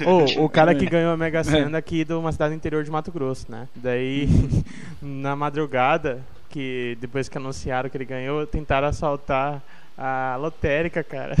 [0.06, 3.10] Oh, o cara que ganhou a Mega Sena aqui de uma cidade interior de Mato
[3.10, 3.68] Grosso, né?
[3.74, 4.28] Daí,
[5.00, 9.62] na madrugada, que depois que anunciaram que ele ganhou, tentaram assaltar
[9.96, 11.34] a lotérica, cara.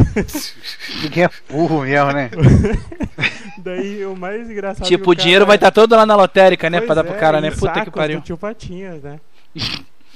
[1.02, 2.30] Ninguém é burro mesmo, né?
[3.58, 4.86] Daí o mais engraçado.
[4.86, 5.22] Tipo, o cara...
[5.22, 6.78] dinheiro vai estar todo lá na lotérica, né?
[6.78, 7.48] Pois pra dar pro é, cara, né?
[7.48, 8.20] em Puta que pariu.
[8.20, 9.20] do Tio Patinhas, né?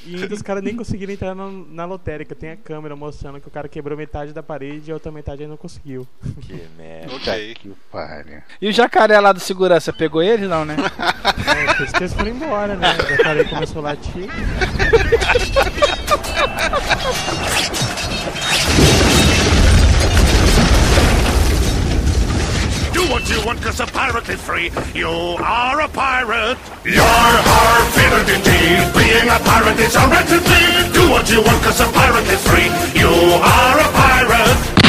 [0.06, 2.34] E ainda os caras nem conseguiram entrar no- na lotérica.
[2.34, 5.42] Tem a câmera mostrando que o cara quebrou metade da parede e a outra metade
[5.42, 6.06] ele não conseguiu.
[6.42, 7.14] Que merda.
[7.14, 7.54] Ok.
[7.54, 8.42] Que pariu.
[8.60, 10.46] E o jacaré lá do segurança pegou ele?
[10.46, 10.76] Não, né?
[10.76, 12.96] É, por isso que eles foram embora, né?
[12.96, 14.28] O jacaré começou a latir.
[23.00, 24.70] Do what you want cause a pirate is free.
[24.94, 26.58] You are a pirate.
[26.84, 28.92] You're hard indeed.
[28.92, 30.92] Being a pirate is a wretched deed.
[30.92, 32.68] Do what you want cause a pirate is free.
[33.00, 34.79] You are a pirate.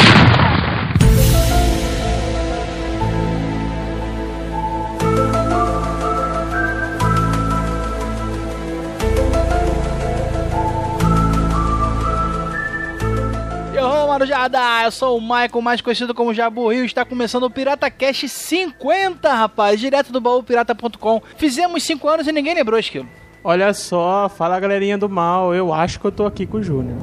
[14.16, 16.84] Marujada, eu sou o Michael, mais conhecido como Jabu Rio.
[16.84, 21.22] Está começando o Pirata Cast 50, rapaz, direto do baúpirata.com.
[21.38, 23.08] Fizemos 5 anos e ninguém lembrou, Esquilo.
[23.42, 25.54] Olha só, fala galerinha do mal.
[25.54, 26.98] Eu acho que eu tô aqui com o Júnior.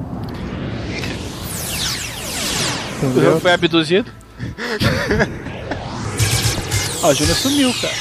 [3.02, 3.40] Entendeu?
[3.40, 4.12] Foi abduzido?
[7.02, 7.94] Ó, o Júnior sumiu, cara.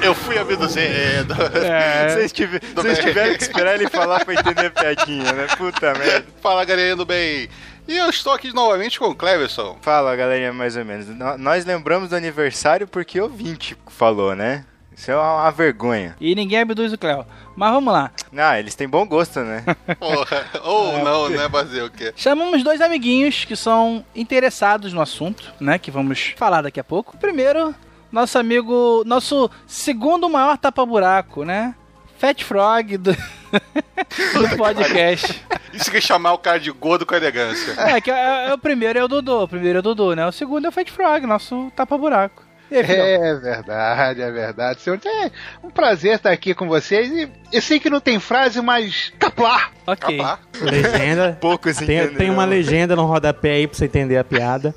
[0.00, 1.34] Eu fui abduzido.
[1.62, 2.08] É.
[2.14, 5.46] Vocês tive- vocês tiveram que esperar ele falar pra entender a piadinha, né?
[5.58, 6.24] Puta merda.
[6.42, 7.48] Fala, galerinha do bem.
[7.86, 9.76] E eu estou aqui novamente com o Cleverson.
[9.82, 11.06] Fala, galerinha, mais ou menos.
[11.06, 14.64] No- Nós lembramos do aniversário porque o 20 falou, né?
[14.96, 16.16] Isso é uma, uma vergonha.
[16.20, 17.26] E ninguém abduz o Cléo.
[17.56, 18.10] Mas vamos lá.
[18.36, 19.62] Ah, eles têm bom gosto, né?
[19.98, 20.46] Porra.
[20.62, 21.48] Ou não, né?
[21.48, 22.12] Fazer o quê?
[22.16, 25.78] Chamamos dois amiguinhos que são interessados no assunto, né?
[25.78, 27.16] Que vamos falar daqui a pouco.
[27.18, 27.74] Primeiro,
[28.10, 31.74] nosso amigo, nosso segundo maior tapa-buraco, né?
[32.18, 35.44] Fat Frog do, do podcast.
[35.72, 37.74] Isso que é chamar o cara de gordo com elegância.
[37.78, 40.26] É, que é, é o primeiro é o Dudu, o primeiro é o Dudu, né?
[40.26, 42.44] O segundo é o Fat Frog, nosso tapa-buraco.
[42.70, 44.80] É verdade, é verdade.
[44.80, 45.30] Senhor, é
[45.62, 47.10] um prazer estar aqui com vocês.
[47.10, 49.70] E eu sei que não tem frase, mas caplar.
[49.86, 50.16] Ok.
[50.16, 50.38] Capá.
[50.60, 51.36] Legenda.
[51.40, 54.74] Poucos Tem, tem uma legenda no rodapé aí pra você entender a piada.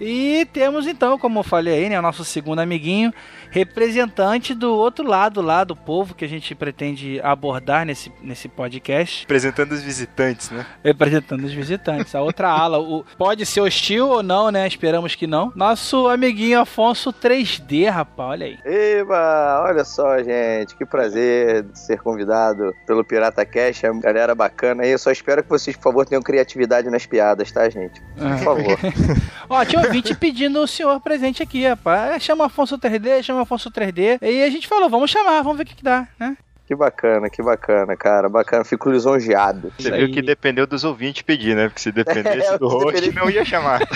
[0.00, 3.12] E temos então, como eu falei aí, né, o nosso segundo amiguinho,
[3.54, 9.24] representante do outro lado lá do povo que a gente pretende abordar nesse, nesse podcast,
[9.24, 10.66] Apresentando os visitantes, né?
[10.82, 12.16] representando os visitantes.
[12.16, 14.66] A outra ala, o, pode ser hostil ou não, né?
[14.66, 15.52] Esperamos que não.
[15.54, 18.58] Nosso amiguinho Afonso 3D, rapaz, olha aí.
[18.64, 24.90] Eba, olha só, gente, que prazer ser convidado pelo Pirata Cash, a galera bacana aí.
[24.90, 28.02] Eu só espero que vocês, por favor, tenham criatividade nas piadas, tá, gente?
[28.16, 28.78] Por favor.
[29.48, 32.20] Ó, tinha ouvinte pedindo o senhor presente aqui, rapaz.
[32.20, 34.18] Chama Afonso 3D, chama Afonso 3D.
[34.20, 36.36] E a gente falou, vamos chamar, vamos ver o que, que dá, né?
[36.66, 38.26] Que bacana, que bacana, cara.
[38.28, 39.70] Bacana, fico lisonjeado.
[39.78, 41.68] Você viu que dependeu dos ouvintes pedir, né?
[41.68, 43.80] Porque se dependesse É, do host, depender- não ia chamar.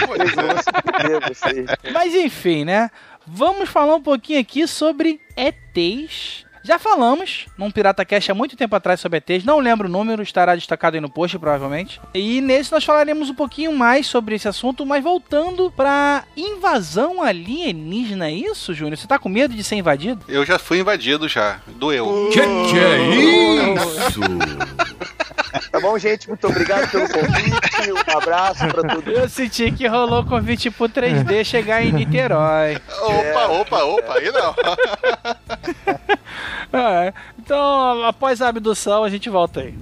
[1.93, 2.91] Mas enfim, né?
[3.27, 6.45] Vamos falar um pouquinho aqui sobre ETs.
[6.63, 10.23] Já falamos num Pirata Cash há muito tempo atrás sobre ETs, não lembro o número,
[10.23, 12.01] estará destacado aí no post provavelmente.
[12.15, 18.29] E nesse nós falaremos um pouquinho mais sobre esse assunto, mas voltando pra invasão alienígena,
[18.29, 18.97] é isso, Júnior?
[18.97, 20.25] Você tá com medo de ser invadido?
[20.29, 21.61] Eu já fui invadido já.
[21.67, 22.29] Doeu.
[22.33, 24.21] Que que é isso?
[25.71, 26.29] Tá bom, gente?
[26.29, 27.93] Muito obrigado pelo convite.
[27.93, 29.17] Um abraço pra todos.
[29.17, 32.79] Eu senti que rolou convite pro 3D chegar em Niterói.
[33.01, 34.15] Opa, opa, opa.
[34.15, 34.55] Aí não.
[36.73, 39.75] É, então, após a abdução, a gente volta aí.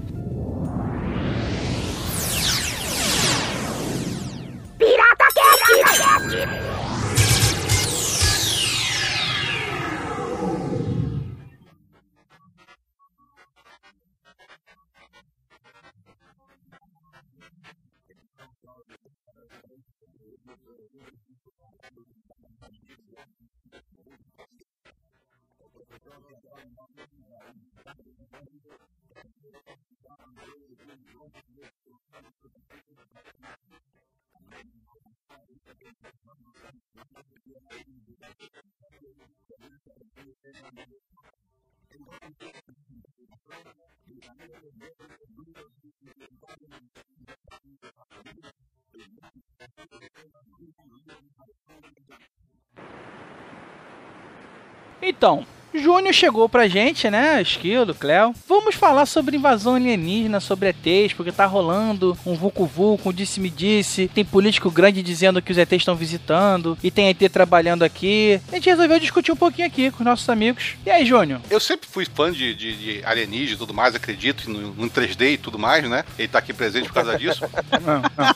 [55.03, 55.47] Então,
[55.83, 57.41] Júnior chegou pra gente, né?
[57.43, 58.35] Esquilo, Cléo.
[58.49, 64.09] Vamos falar sobre invasão alienígena, sobre ETs, porque tá rolando um vucu-vucu, um disse-me-disse.
[64.15, 66.77] Tem político grande dizendo que os ETs estão visitando.
[66.83, 68.41] E tem ET trabalhando aqui.
[68.51, 70.75] A gente resolveu discutir um pouquinho aqui com os nossos amigos.
[70.85, 71.41] E aí, Júnior?
[71.51, 75.33] Eu sempre fui fã de, de, de alienígena e tudo mais, acredito no, no 3D
[75.35, 76.05] e tudo mais, né?
[76.19, 77.45] Ele tá aqui presente por causa disso.
[77.85, 78.35] Não, não.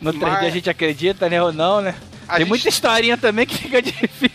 [0.00, 1.42] No 3D Mas- a gente acredita, né?
[1.42, 1.94] Ou não, né?
[2.26, 4.31] A Tem gente- muita historinha também que fica difícil.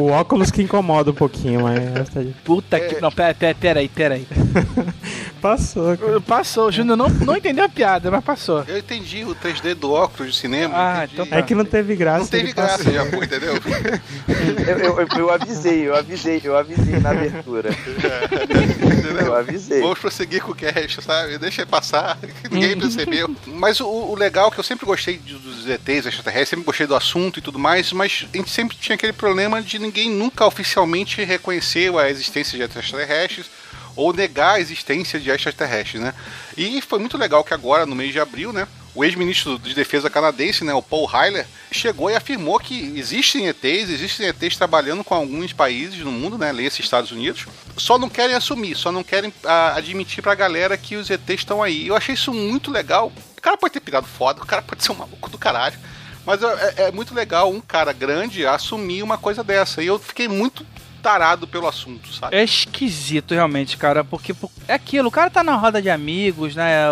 [0.00, 1.78] O óculos que incomoda um pouquinho, mas.
[2.44, 2.80] Puta É.
[2.80, 3.00] que.
[3.00, 4.26] Não, pera, pera, pera aí, pera aí.
[5.40, 6.20] Passou, cara.
[6.20, 8.64] Passou, o Júnior não, não entendeu a piada, mas passou.
[8.66, 10.74] Eu entendi o 3D do óculos de cinema.
[10.76, 11.12] Ah, entendi.
[11.14, 11.36] então tá.
[11.36, 12.20] É que não teve graça.
[12.20, 12.84] Não teve ele passou.
[12.84, 13.54] graça, já foi, entendeu?
[13.54, 17.70] Eu, eu- eu- eu avisei, eu avisei, eu avisei na abertura.
[19.24, 19.80] Eu avisei.
[19.80, 21.38] Vamos prosseguir com o cast, sabe?
[21.38, 22.18] Deixa passar,
[22.50, 23.34] ninguém percebeu.
[23.46, 26.94] Mas o, o legal é que eu sempre gostei dos ETs extraterrestres, sempre gostei do
[26.94, 31.22] assunto e tudo mais, mas a gente sempre tinha aquele problema de ninguém nunca oficialmente
[31.24, 33.46] reconhecer a existência de extraterrestres
[33.98, 36.14] ou negar a existência de extraterrestres, né?
[36.56, 38.68] E foi muito legal que agora, no mês de abril, né?
[38.94, 43.90] O ex-ministro de Defesa canadense, né, o Paul Heiler, chegou e afirmou que existem ETs,
[43.90, 47.46] existem ETs trabalhando com alguns países no mundo, né, leia-se Estados Unidos,
[47.76, 51.62] só não querem assumir, só não querem ah, admitir pra galera que os ETs estão
[51.62, 51.88] aí.
[51.88, 53.12] Eu achei isso muito legal.
[53.36, 55.78] O cara pode ter pegado foda, o cara pode ser um maluco do caralho,
[56.24, 59.82] mas é, é muito legal um cara grande assumir uma coisa dessa.
[59.82, 60.64] E eu fiquei muito
[61.02, 62.36] tarado pelo assunto, sabe?
[62.36, 64.34] É esquisito, realmente, cara, porque
[64.66, 66.86] é aquilo, o cara tá na roda de amigos, né?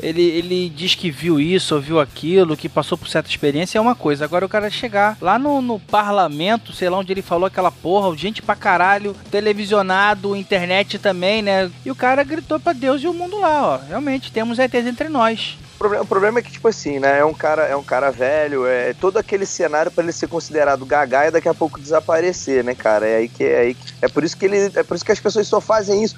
[0.00, 3.94] Ele, ele diz que viu isso, ouviu aquilo, que passou por certa experiência, é uma
[3.94, 4.24] coisa.
[4.24, 8.16] Agora o cara chegar lá no, no parlamento, sei lá onde ele falou aquela porra,
[8.16, 11.70] gente pra caralho, televisionado, internet também, né?
[11.84, 13.76] E o cara gritou pra Deus e o mundo lá, ó.
[13.86, 15.56] Realmente, temos ETs entre nós.
[15.82, 17.18] O problema, o problema é que, tipo assim, né?
[17.18, 20.86] É um cara, é um cara velho, é todo aquele cenário pra ele ser considerado
[20.86, 23.04] gaga e daqui a pouco desaparecer, né, cara?
[23.08, 25.10] É aí que é aí que- é por isso que ele, é por isso que
[25.10, 26.14] as pessoas só fazem isso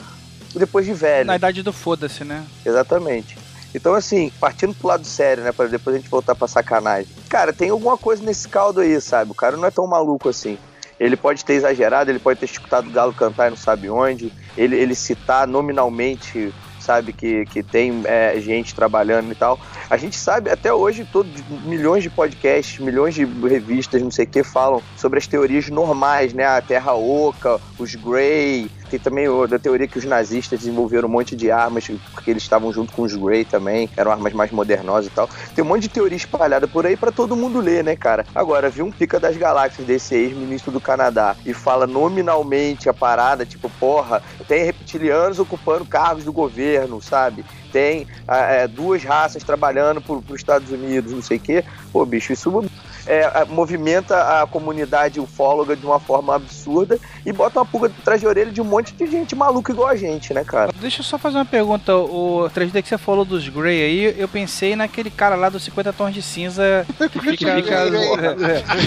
[0.55, 1.26] depois de velho.
[1.28, 2.44] Na idade do foda-se, né?
[2.62, 3.38] Exatamente.
[3.75, 5.50] Então, assim, partindo pro lado sério, né?
[5.50, 7.08] Pra depois a gente voltar pra sacanagem.
[7.31, 9.31] Cara, tem alguma coisa nesse caldo aí, sabe?
[9.31, 10.58] O cara não é tão maluco assim.
[11.00, 14.31] Ele pode ter exagerado, ele pode ter escutado o Galo cantar e não sabe onde.
[14.58, 16.52] Ele, ele citar nominalmente,
[16.84, 19.58] sabe, que, que tem é, gente trabalhando e tal.
[19.88, 21.28] A gente sabe, até hoje, todo,
[21.64, 26.32] milhões de podcasts, milhões de revistas, não sei o que, falam sobre as teorias normais,
[26.32, 26.44] né?
[26.44, 28.70] A Terra Oca, os Grey.
[28.90, 32.72] Tem também da teoria que os nazistas desenvolveram um monte de armas, porque eles estavam
[32.72, 35.28] junto com os Grey também, eram armas mais modernosas e tal.
[35.54, 38.25] Tem um monte de teoria espalhada por aí pra todo mundo ler, né, cara?
[38.34, 43.44] Agora, viu um pica das galáxias desse ex-ministro do Canadá e fala nominalmente a parada,
[43.44, 47.44] tipo, porra, tem reptilianos ocupando cargos do governo, sabe?
[47.74, 51.64] Tem ah, é, duas raças trabalhando para os Estados Unidos, não sei o quê.
[51.92, 52.64] Pô, bicho, isso
[53.04, 58.20] é, a- movimenta a comunidade ufóloga de uma forma absurda e bota uma pulga atrás
[58.20, 60.72] de orelha de um monte de gente maluca igual a gente, né, cara?
[60.80, 61.96] Deixa eu só fazer uma pergunta.
[61.96, 65.92] O 3D que você falou dos Grey aí, eu pensei naquele cara lá dos 50
[65.92, 67.60] tons de cinza que fica.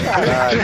[0.04, 0.62] Caralho,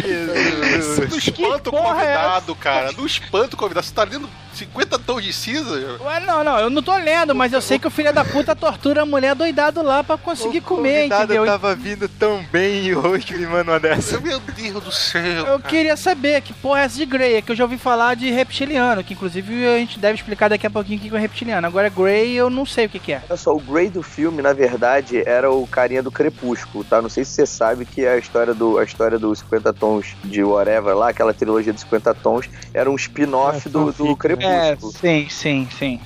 [0.00, 1.06] gente.
[1.08, 2.92] Do espanto porra é convidado, cara.
[2.92, 3.86] Do espanto convidado.
[3.86, 5.98] Você tá lendo 50 tons de cinza?
[6.00, 8.56] Ué, não, não, eu não tô lendo, mas eu sei que o filho da puta
[8.56, 11.46] tortura a mulher doidado lá pra conseguir comer, convidado entendeu?
[11.46, 14.18] tava vindo tão bem e hoje me manda uma dessa.
[14.20, 15.46] Meu Deus do céu.
[15.46, 18.16] Eu queria saber que porra é essa de Grey, é que eu já ouvi falar
[18.16, 21.66] de reptiliano, que inclusive a gente deve explicar daqui a pouquinho o que é reptiliano.
[21.66, 23.22] Agora Grey eu não sei o que, que é.
[23.28, 27.00] Olha só, o Grey do filme, na verdade, era o carinha do Crepúsculo, tá?
[27.00, 30.42] Não sei se você sabe que a história do a história dos 50 tons de
[30.42, 34.14] Whatever lá, aquela trilogia dos 50 tons, era um spin-off É, do, do né?
[34.16, 34.92] Crepúsculo.
[34.92, 36.00] sim, sim, sim.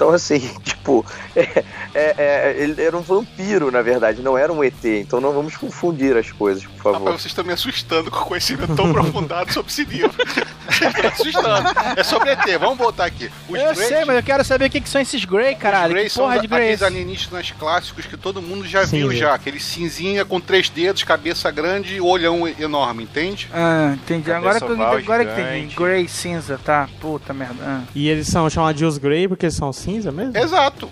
[0.00, 1.04] Então, assim, tipo,
[1.36, 1.62] é-
[1.94, 4.82] é- é- ele era um vampiro, na verdade, não era um ET.
[4.82, 7.12] Então não vamos confundir as coisas, por Rapaz, favor.
[7.12, 10.10] vocês estão me assustando com conhecimento tão aprofundado sobre esse livro.
[10.70, 11.68] Vocês estão me assustando.
[11.96, 13.28] É sobre ET, vamos voltar aqui.
[13.48, 15.88] Os eu Greys- sei, mas eu quero saber o que, que são esses Grey, caralho.
[15.88, 18.98] Os Greys Que porra são de Grey aqueles alienígenas clássicos que todo mundo já Sim,
[19.00, 19.34] viu já.
[19.34, 23.50] Aquele cinzinha com três dedos, cabeça grande e olhão enorme, entende?
[23.52, 24.30] Ah, entendi.
[24.32, 25.74] Agora que, agora que entendi.
[25.74, 26.88] Grey cinza, tá?
[27.00, 27.56] Puta merda.
[27.62, 27.80] Ah.
[27.94, 30.36] E eles são chamados de os Grey porque eles são cinza mesmo?
[30.36, 30.88] Exato.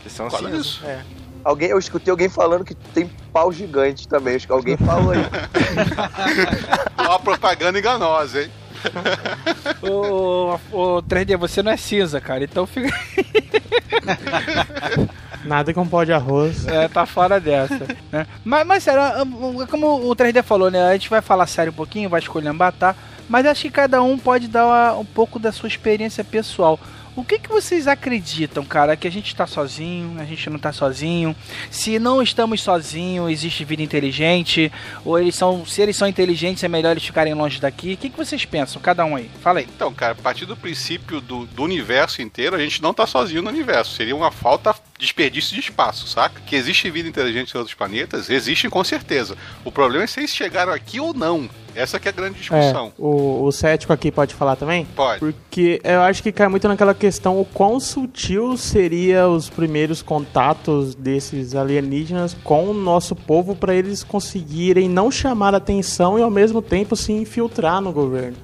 [0.51, 0.81] Disso.
[0.85, 1.01] É.
[1.45, 4.37] Alguém, eu escutei alguém falando que tem pau gigante também.
[4.37, 5.21] Acho que alguém falou aí.
[6.99, 8.51] Uma propaganda enganosa, hein?
[9.83, 12.45] Ô, ô, 3D, você não é cinza, cara.
[12.45, 12.89] Então fica.
[15.45, 16.67] Nada com pó de arroz.
[16.67, 17.87] É, tá fora dessa.
[18.13, 18.27] né?
[18.45, 20.83] Mas, mas sério, é como o 3D falou, né?
[20.89, 22.95] A gente vai falar sério um pouquinho, vai escolher tá?
[23.29, 26.79] Mas acho que cada um pode dar uma- um pouco da sua experiência pessoal.
[27.19, 28.97] O que, que vocês acreditam, cara?
[28.97, 31.35] Que a gente tá sozinho, a gente não tá sozinho?
[31.69, 34.71] Se não estamos sozinhos, existe vida inteligente?
[35.05, 35.67] Ou eles são.
[35.67, 37.95] Se eles são inteligentes, é melhor eles ficarem longe daqui?
[37.95, 39.29] O que, que vocês pensam, cada um aí?
[39.41, 39.67] Fala aí.
[39.75, 43.43] Então, cara, a partir do princípio do, do universo inteiro, a gente não tá sozinho
[43.43, 43.97] no universo.
[43.97, 46.41] Seria uma falta desperdício de espaço, saca?
[46.47, 49.37] Que existe vida inteligente em outros planetas, existem com certeza.
[49.65, 51.51] O problema é se eles chegaram aqui ou não.
[51.75, 52.93] Essa que é a grande É, discussão.
[52.99, 54.85] o, o cético aqui pode falar também?
[54.97, 55.21] Pode.
[55.21, 60.95] Porque eu acho que cai muito naquela questão o quão sutil seria os primeiros contatos
[60.95, 66.61] desses alienígenas com o nosso povo para eles conseguirem não chamar atenção e ao mesmo
[66.61, 68.37] tempo se infiltrar no governo.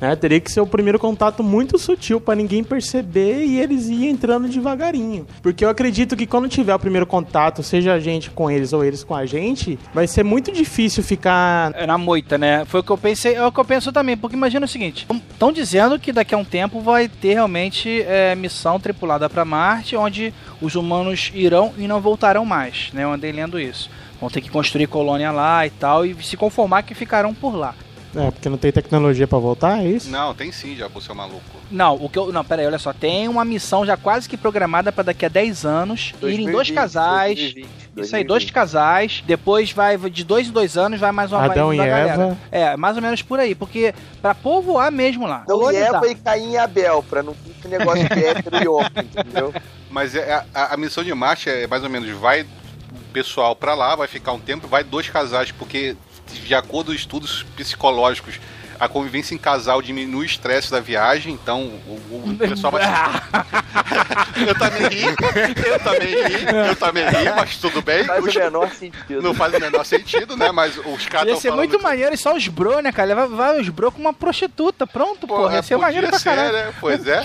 [0.00, 0.16] Né?
[0.16, 4.48] Teria que ser o primeiro contato muito sutil para ninguém perceber e eles ir entrando
[4.48, 5.26] devagarinho.
[5.42, 8.84] Porque eu acredito que quando tiver o primeiro contato, seja a gente com eles ou
[8.84, 12.64] eles com a gente, vai ser muito difícil ficar É na moita, né?
[12.64, 15.06] Foi o que eu pensei, é o que eu penso também, porque imagina o seguinte:
[15.32, 19.96] estão dizendo que daqui a um tempo vai ter realmente é, missão tripulada para Marte,
[19.96, 23.04] onde os humanos irão e não voltarão mais, né?
[23.04, 23.90] Eu andei lendo isso.
[24.20, 27.74] Vão ter que construir colônia lá e tal, e se conformar que ficarão por lá.
[28.14, 30.10] É, porque não tem tecnologia pra voltar, é isso?
[30.10, 31.40] Não, tem sim, já, você é maluco.
[31.70, 32.32] Não, o que eu.
[32.32, 32.92] Não, pera aí, olha só.
[32.92, 36.12] Tem uma missão já quase que programada para daqui a 10 anos.
[36.22, 37.34] irem dois 2020, casais.
[37.38, 38.52] 2020, Isso aí, dois 2020.
[38.52, 39.22] casais.
[39.26, 42.12] Depois vai de dois em dois anos, vai mais uma Adão e da galera.
[42.22, 42.38] Eva.
[42.50, 43.54] É, mais ou menos por aí.
[43.54, 45.42] Porque pra povoar mesmo lá.
[45.44, 45.76] Então, e.
[45.76, 49.54] Eva e Caim e Abel, pra não ficar negócio de hétero e homem, entendeu?
[49.88, 53.54] Mas é, a, a- a missão de Marte é mais ou menos, vai o pessoal
[53.54, 55.96] pra lá, vai ficar um tempo, vai dois casais, porque
[56.32, 58.40] de acordo com estudos psicológicos,
[58.78, 62.82] a convivência em casal diminui o estresse da viagem, então o, o pessoal vai...
[64.48, 68.04] eu também ri, eu também ri, eu também ri, mas tudo bem.
[68.04, 69.20] Faz Os- o menor sentido.
[69.22, 70.50] Não faz o menor sentido, né?
[70.50, 73.08] Mas os caras Ia ser muito que- maneiro e só os bro, né, cara?
[73.08, 74.86] Levar vai os bro com uma prostituta.
[74.86, 75.52] Pronto, Pô, porra.
[75.52, 76.52] Ia é, ser maneiro pra ser, caralho.
[76.52, 76.72] né?
[76.80, 77.22] Pois é.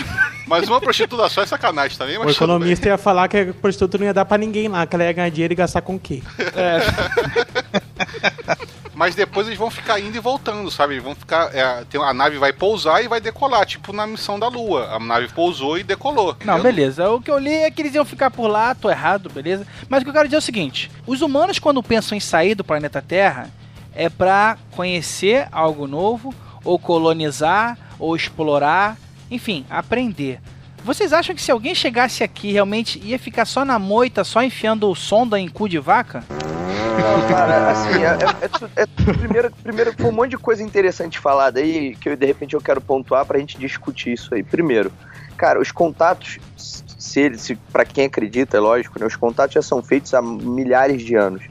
[0.48, 2.36] Mas uma prostituta só é sacanagem também, O mas bem.
[2.36, 5.14] economista ia falar que a prostituta não ia dar pra ninguém lá, que ela ia
[5.14, 6.22] ganhar dinheiro e gastar com o quê?
[8.96, 10.94] Mas depois eles vão ficar indo e voltando, sabe?
[10.94, 11.54] Eles vão ficar.
[11.54, 14.96] é, tem, a nave vai pousar e vai decolar, tipo na missão da Lua.
[14.96, 16.36] A nave pousou e decolou.
[16.46, 16.64] Não, entendeu?
[16.64, 17.10] beleza.
[17.10, 19.68] O que eu li é que eles iam ficar por lá, tô errado, beleza.
[19.90, 22.56] Mas o que eu quero dizer é o seguinte: os humanos, quando pensam em sair
[22.56, 23.50] do planeta Terra,
[23.94, 26.34] é pra conhecer algo novo,
[26.64, 28.98] ou colonizar, ou explorar,
[29.30, 30.40] enfim, aprender.
[30.86, 34.94] Vocês acham que se alguém chegasse aqui realmente ia ficar só na moita, só enfiando
[34.94, 36.24] sonda em cu de vaca?
[36.30, 41.18] Não, cara, assim, é, é- é é primeiro, primeiro foi um monte de coisa interessante
[41.18, 44.44] falada aí que eu, de repente eu quero pontuar pra gente discutir isso aí.
[44.44, 44.92] Primeiro,
[45.36, 49.82] cara, os contatos, se se, pra quem acredita, é lógico, né, os contatos já são
[49.82, 51.42] feitos há milhares de anos,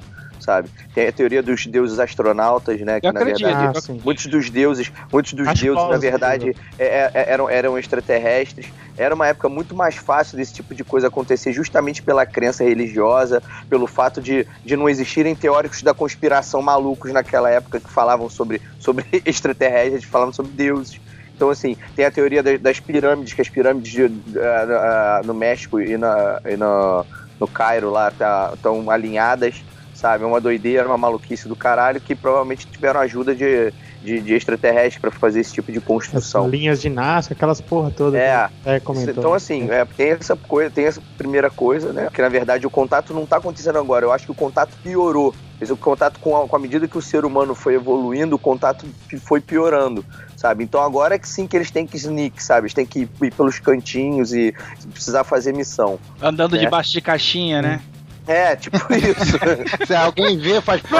[0.44, 0.68] sabe?
[0.94, 3.46] Tem a teoria dos deuses astronautas, né, que Eu na acredito.
[3.46, 3.94] verdade Ah.
[4.04, 8.66] Muitos dos deuses, muitos dos Acho deuses, na verdade, é- é- eram, eram extraterrestres.
[8.96, 13.42] Era uma época muito mais fácil desse tipo de coisa acontecer, justamente pela crença religiosa,
[13.68, 18.60] pelo fato de, de não existirem teóricos da conspiração malucos naquela época que falavam sobre,
[18.78, 21.00] sobre extraterrestres, falavam sobre deuses.
[21.34, 25.34] Então, assim, tem a teoria da- das pirâmides, que as pirâmides de- ah, ah, no
[25.34, 27.04] México e, na, e no,
[27.40, 28.12] no Cairo lá
[28.54, 30.24] estão alinhadas, sabe?
[30.24, 33.72] É uma doideira, uma maluquice do caralho, que provavelmente tiveram ajuda de,
[34.02, 36.48] de, de extraterrestres para fazer esse tipo de construção.
[36.48, 38.18] Linhas de Nazca, aquelas porra toda.
[38.18, 38.48] É.
[38.62, 39.14] que é comentou.
[39.16, 42.08] Então, assim, é, tem essa coisa, tem essa primeira coisa, né?
[42.12, 44.04] Que na verdade o contato não tá acontecendo agora.
[44.04, 45.34] Eu acho que o contato piorou.
[45.60, 48.38] Mas O contato com a, com a medida que o ser humano foi evoluindo, o
[48.38, 48.84] contato
[49.22, 50.04] foi piorando,
[50.36, 50.64] sabe?
[50.64, 52.62] Então agora é que sim que eles têm que sneak, sabe?
[52.66, 54.52] Eles têm que ir pelos cantinhos e
[54.92, 55.98] precisar fazer missão.
[56.20, 56.58] Andando É.
[56.58, 57.80] debaixo de caixinha, né?
[58.26, 59.38] É, tipo isso.
[59.86, 60.82] Se alguém vê, faz.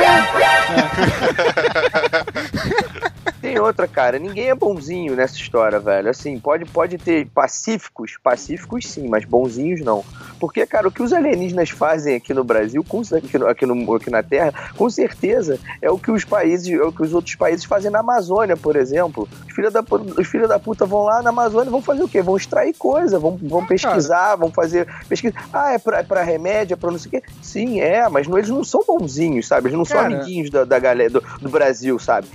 [3.45, 4.19] Tem outra, cara.
[4.19, 6.09] Ninguém é bonzinho nessa história, velho.
[6.09, 10.03] Assim, pode, pode ter pacíficos, pacíficos sim, mas bonzinhos não.
[10.41, 13.95] Porque, cara, o que os alienígenas fazem aqui no Brasil, com, aqui, no- aqui, no-
[13.95, 17.35] aqui na Terra, com certeza é o que os países, é o que os outros
[17.35, 19.29] países fazem na Amazônia, por exemplo.
[19.47, 19.85] Os filhos da,
[20.19, 22.23] os filhos da puta vão lá na Amazônia e vão fazer o quê?
[22.23, 25.35] Vão extrair coisa, vão, vão pesquisar, vão fazer pesquisa.
[25.53, 27.23] Ah, é pra, é pra remédio, é pra não sei o quê.
[27.43, 29.69] Sim, é, mas não- eles não são bonzinhos, sabe?
[29.69, 30.15] Eles não são Cara.
[30.15, 32.27] amiguinhos da, da galera do, do Brasil, sabe?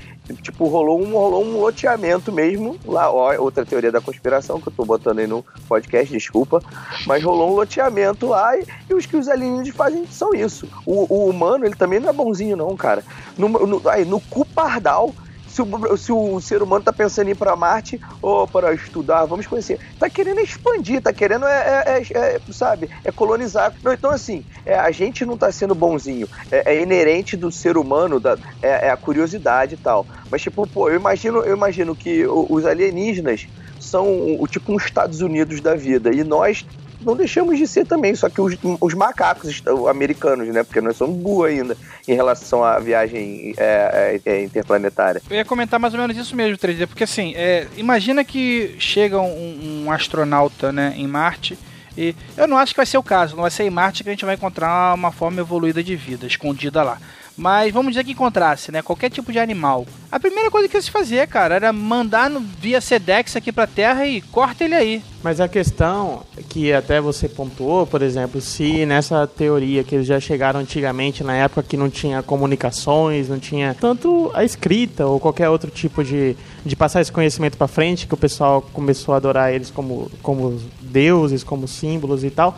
[0.43, 4.73] Tipo, rolou um, rolou um loteamento mesmo lá, ó, outra teoria da conspiração que eu
[4.73, 6.61] tô botando aí no podcast, desculpa,
[7.05, 10.67] mas rolou um loteamento lá e, e os que os alienígenas fazem são isso.
[10.85, 13.03] O, o humano, ele também não é bonzinho não, cara.
[13.37, 15.13] No, no, aí, no cu pardal,
[15.59, 19.25] se o, se o ser humano tá pensando em ir pra Marte ou para estudar,
[19.25, 23.73] vamos conhecer, tá querendo expandir, tá querendo, é, é- é- é, sabe, é colonizar.
[23.83, 26.27] Não, então, assim, é, a gente não tá sendo bonzinho.
[26.51, 30.07] É, é inerente do ser humano, da, é, a curiosidade e tal.
[30.31, 33.47] Mas, tipo, pô, eu imagino, eu imagino que os alienígenas
[33.77, 34.07] são
[34.39, 36.13] o tipo um Estados Unidos da vida.
[36.13, 36.63] E nós
[37.01, 40.63] não deixamos de ser também, só que os, os macacos americanos, né?
[40.63, 41.77] Porque nós somos burros ainda
[42.07, 45.21] em relação à viagem é, é, é, interplanetária.
[45.29, 49.19] Eu ia comentar mais ou menos isso mesmo, 3D, porque assim, é, imagina que chega
[49.19, 51.57] um, um astronauta né, em Marte,
[51.97, 54.09] e eu não acho que vai ser o caso, não vai ser em Marte que
[54.09, 56.97] a gente vai encontrar uma forma evoluída de vida, escondida lá.
[57.39, 58.81] Mas vamos dizer que encontrasse, né?
[58.81, 59.87] Qualquer tipo de animal.
[60.11, 63.65] A primeira coisa que ia se fazer, cara, era mandar no, via Sedex aqui pra
[63.65, 65.01] Terra e corta ele aí.
[65.23, 70.19] Mas a questão que até você pontuou, por exemplo, se nessa teoria que eles já
[70.19, 75.47] chegaram antigamente, na época que não tinha comunicações, não tinha tanto a escrita ou qualquer
[75.47, 79.53] outro tipo de, de passar esse conhecimento para frente, que o pessoal começou a adorar
[79.53, 82.57] eles como, como deuses, como símbolos e tal.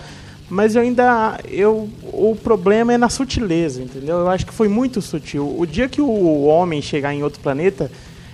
[0.51, 1.39] Mas eu ainda.
[1.49, 4.17] Eu, o problema é na sutileza, entendeu?
[4.17, 5.55] Eu acho que foi muito sutil.
[5.57, 7.89] O dia que o homem chegar em outro planeta,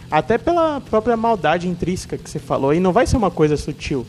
[0.10, 4.04] até pela própria maldade intrínseca que você falou, e não vai ser uma coisa sutil.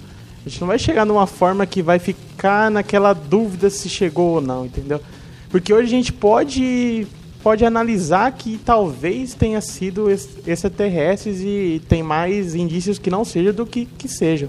[0.47, 4.41] A gente não vai chegar numa forma que vai ficar naquela dúvida se chegou ou
[4.41, 5.03] não, entendeu?
[5.50, 7.07] Porque hoje a gente pode
[7.43, 13.53] pode analisar que talvez tenha sido ex- extraterrestres e tem mais indícios que não sejam
[13.53, 14.49] do que que sejam.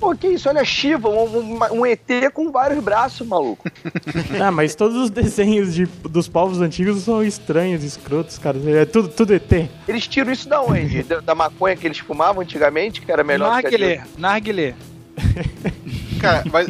[0.00, 0.48] Pô, que isso?
[0.48, 3.68] Olha, Shiva, um, um- um ET com vários braços, maluco.
[4.42, 8.58] Ah, mas todos os desenhos de- dos povos antigos são estranhos, escrotos, cara.
[8.70, 9.68] É tudo, tudo ET.
[9.86, 11.02] Eles tiram isso da onde?
[11.02, 14.74] Da, da maconha que eles fumavam antigamente, que era melhor do que a Narguilé, narguilé.
[16.20, 16.68] Cara, mas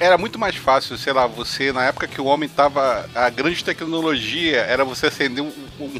[0.00, 3.08] era muito mais fácil, sei lá, você, na época que o homem tava.
[3.14, 5.52] A grande tecnologia era você acender um-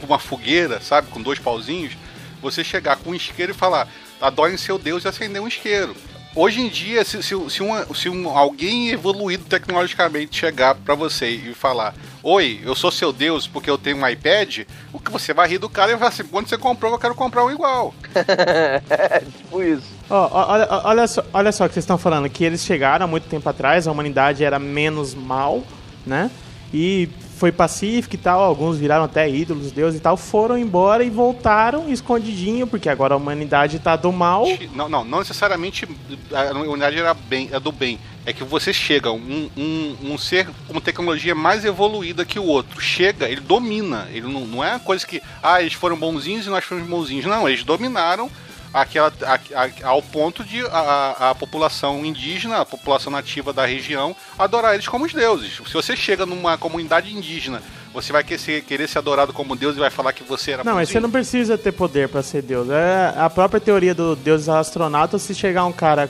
[0.06, 1.92] uma fogueira, sabe, com dois pauzinhos,
[2.40, 3.88] você chegar com um isqueiro e falar,
[4.20, 5.94] adorem seu Deus e acender um isqueiro.
[6.34, 11.28] Hoje em dia, se, se, se, uma- se um, alguém evoluído tecnologicamente chegar pra você
[11.28, 14.60] e falar, oi, eu sou seu Deus porque eu tenho um iPad,
[14.94, 16.98] o que você vai rir do cara e vai falar assim, quando você comprou, eu
[16.98, 17.94] quero comprar um igual.
[18.14, 19.86] é, tipo isso.
[20.08, 23.08] Ó, olha, olha, só, olha só o que vocês estão falando, que eles chegaram há
[23.08, 25.62] muito tempo atrás, a humanidade era menos mal,
[26.06, 26.30] né?
[26.72, 31.10] E foi pacífica e tal, alguns viraram até ídolos, deuses e tal, foram embora e
[31.10, 34.46] voltaram escondidinho, porque agora a humanidade tá do mal.
[34.74, 35.88] Não, não, não necessariamente
[36.32, 37.98] a humanidade era bem, é do bem.
[38.24, 42.80] É que você chega, um, um, um ser com tecnologia mais evoluída que o outro.
[42.80, 44.06] Chega, ele domina.
[44.12, 47.24] Ele não, não é uma coisa que, ah, eles foram bonzinhos e nós fomos bonzinhos.
[47.24, 48.30] Não, eles dominaram
[48.72, 54.14] aquela, a- a- ao ponto de a, a população indígena, a população nativa da região,
[54.38, 55.54] adorar eles como os deuses.
[55.66, 59.90] Se você chega numa comunidade indígena, você vai querer, ser adorado como deus e vai
[59.90, 62.70] falar que você era Não, mas você não precisa ter poder pra ser deus.
[62.70, 66.08] É a própria teoria do deus astronauta, se chegar um cara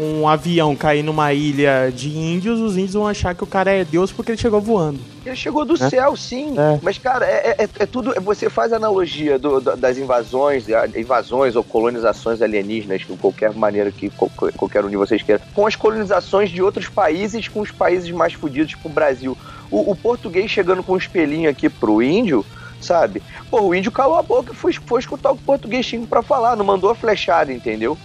[0.00, 3.84] um avião cair numa ilha de índios, os índios vão achar que o cara é
[3.84, 4.98] deus porque ele chegou voando.
[5.24, 6.54] Ele chegou do céu, sim.
[6.58, 6.80] É.
[6.82, 8.12] Mas, cara, é, é- é tudo.
[8.22, 10.64] Você faz analogia do- do- das invasões,
[10.96, 15.66] invasões ou colonizações alienígenas, de qualquer maneira que qual- qualquer um de vocês queira, com
[15.66, 19.36] as colonizações de outros países, com os países mais fodidos, tipo o Brasil.
[19.70, 22.44] O, o português chegando com um espelhinho aqui pro índio,
[22.80, 23.22] sabe?
[23.48, 26.04] Pô, o índio calou a boca e foi, foi escutar o que o português tinha
[26.06, 27.96] pra falar, não mandou a flechada, entendeu?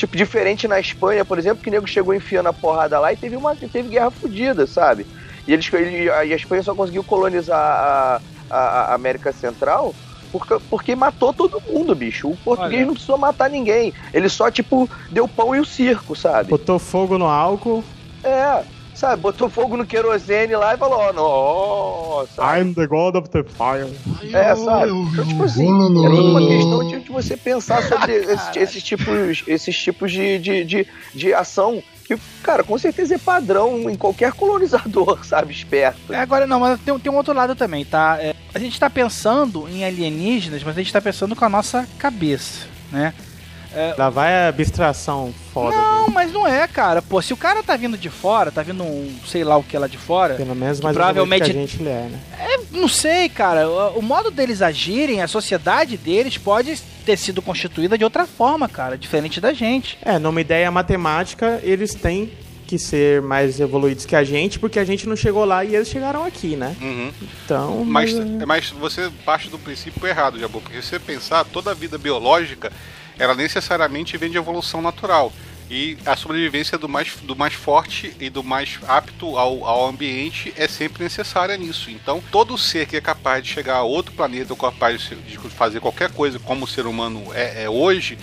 [0.00, 3.16] Tipo, diferente na Espanha, por exemplo, que o nego chegou enfiando a porrada lá e
[3.18, 5.06] teve uma teve guerra fodida, sabe?
[5.46, 9.94] E, eles, ele, a, Espanha só conseguiu colonizar a, a- a América Central
[10.32, 12.30] porque, porque matou todo mundo, bicho.
[12.30, 12.86] O português Olha.
[12.86, 13.92] não precisou matar ninguém.
[14.14, 16.48] Ele só, tipo, deu pão e o circo, sabe?
[16.48, 17.84] Botou fogo no álcool.
[18.24, 18.64] É,
[19.00, 19.22] sabe?
[19.22, 22.58] Botou fogo no querosene lá e falou, ó, nossa.
[22.58, 23.90] I'm the god of the fire.
[24.32, 24.92] É, sabe?
[24.92, 29.42] Então, tipo assim, é toda uma questão de, de você pensar sobre esses, esses tipos,
[29.46, 34.32] esses tipos de, de, de, de ação que, cara, com certeza é padrão em qualquer
[34.32, 35.52] colonizador, sabe?
[35.52, 36.12] Esperto.
[36.12, 38.18] É, Agora, não, mas tem, tem um outro lado também, tá?
[38.20, 41.88] É, a gente tá pensando em alienígenas, mas a gente tá pensando com a nossa
[41.98, 43.14] cabeça, né?
[43.96, 45.76] Lá vai a abstração foda.
[45.76, 47.00] Não, mas não é, cara.
[47.00, 49.76] Pô, se o cara tá vindo de fora, tá vindo um sei lá o que
[49.78, 52.18] lá de fora, Pelo menos mais provavelmente- que a gente ele é, né?
[52.72, 53.68] não sei, cara.
[53.68, 58.68] O, o modo deles agirem, a sociedade deles pode ter sido constituída de outra forma,
[58.68, 59.98] cara, diferente da gente.
[60.02, 62.30] É, numa ideia matemática, eles têm
[62.66, 65.88] que ser mais evoluídos que a gente, porque a gente não chegou lá e eles
[65.88, 66.76] chegaram aqui, né?
[66.80, 67.10] Uhum.
[67.44, 71.72] Então, Mas, mas, mas você parte do princípio errado, Jabu, porque se você pensar, toda
[71.72, 72.70] a vida biológica,
[73.20, 75.30] ela necessariamente vem de evolução natural.
[75.70, 80.52] E a sobrevivência do mais, do mais forte e do mais apto ao, ao ambiente
[80.56, 81.90] é sempre necessária nisso.
[81.90, 85.78] Então, todo ser que é capaz de chegar a outro planeta ou capaz de fazer
[85.78, 88.18] qualquer coisa como o ser humano é, é hoje,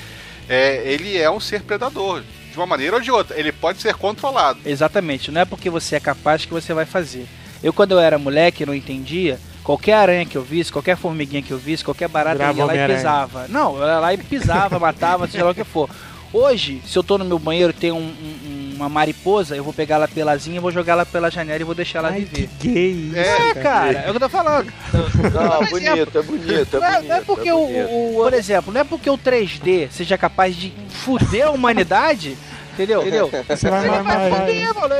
[0.49, 2.23] é, ele é um ser predador.
[2.51, 3.39] De uma maneira ou de outra.
[3.39, 4.59] Ele pode ser controlado.
[4.65, 7.27] Exatamente, não é porque você é capaz que você vai fazer.
[7.63, 9.39] Eu, quando eu era moleque, não entendia.
[9.67, 12.85] Qualquer aranha que eu visse, qualquer formiguinha que eu visse, qualquer barata, eu Virava ia
[12.85, 13.45] lá e pisava.
[13.49, 15.89] Não, eu ia lá e pisava, matava, seja lá o que for.
[16.31, 19.73] Hoje, se eu tô no meu banheiro e tem um- um- uma mariposa, eu vou
[19.73, 22.49] pegar ela pelazinha, vou jogar ela pela janela e vou deixar ela Ai, que viver.
[22.61, 24.71] gay isso, É, cara, é o que eu tô falando.
[24.93, 27.07] Não, bonito, é bonito, é Não é, bonito.
[27.09, 27.89] não é porque é o, bonito.
[27.91, 32.37] o- Por exemplo, não é porque o 3D seja capaz de fuder a humanidade.
[32.77, 33.01] Entendeu?
[33.01, 33.31] Entendeu?
[33.47, 34.49] Você vai Ele vai mamar.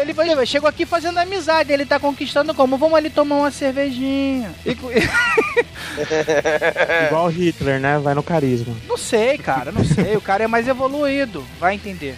[0.02, 2.76] Ele vai, ele vai- chegou aqui fazendo amizade, ele tá conquistando como?
[2.78, 4.52] Vamos ali tomar uma cervejinha.
[4.66, 4.72] E
[7.08, 8.00] igual Hitler, né?
[8.00, 8.76] Vai no carisma.
[8.88, 10.16] não sei, cara, não sei.
[10.16, 12.16] O cara é mais evoluído, vai entender.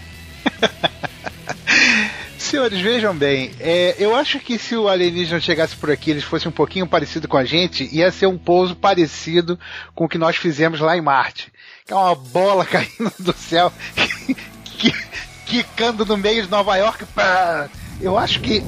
[2.38, 6.50] Senhores, vejam bem, é, eu acho que se o alienígena chegasse por aqui, eles fossem
[6.50, 9.60] um pouquinho parecido com a gente, ia ser um pouso parecido
[9.94, 11.52] com o que nós fizemos lá em Marte.
[11.86, 13.72] Que é uma bola caindo do céu,
[14.66, 14.94] que-
[15.50, 17.06] quicando no meio de Nova York.
[17.16, 17.68] pá.
[18.00, 18.64] Eu acho que.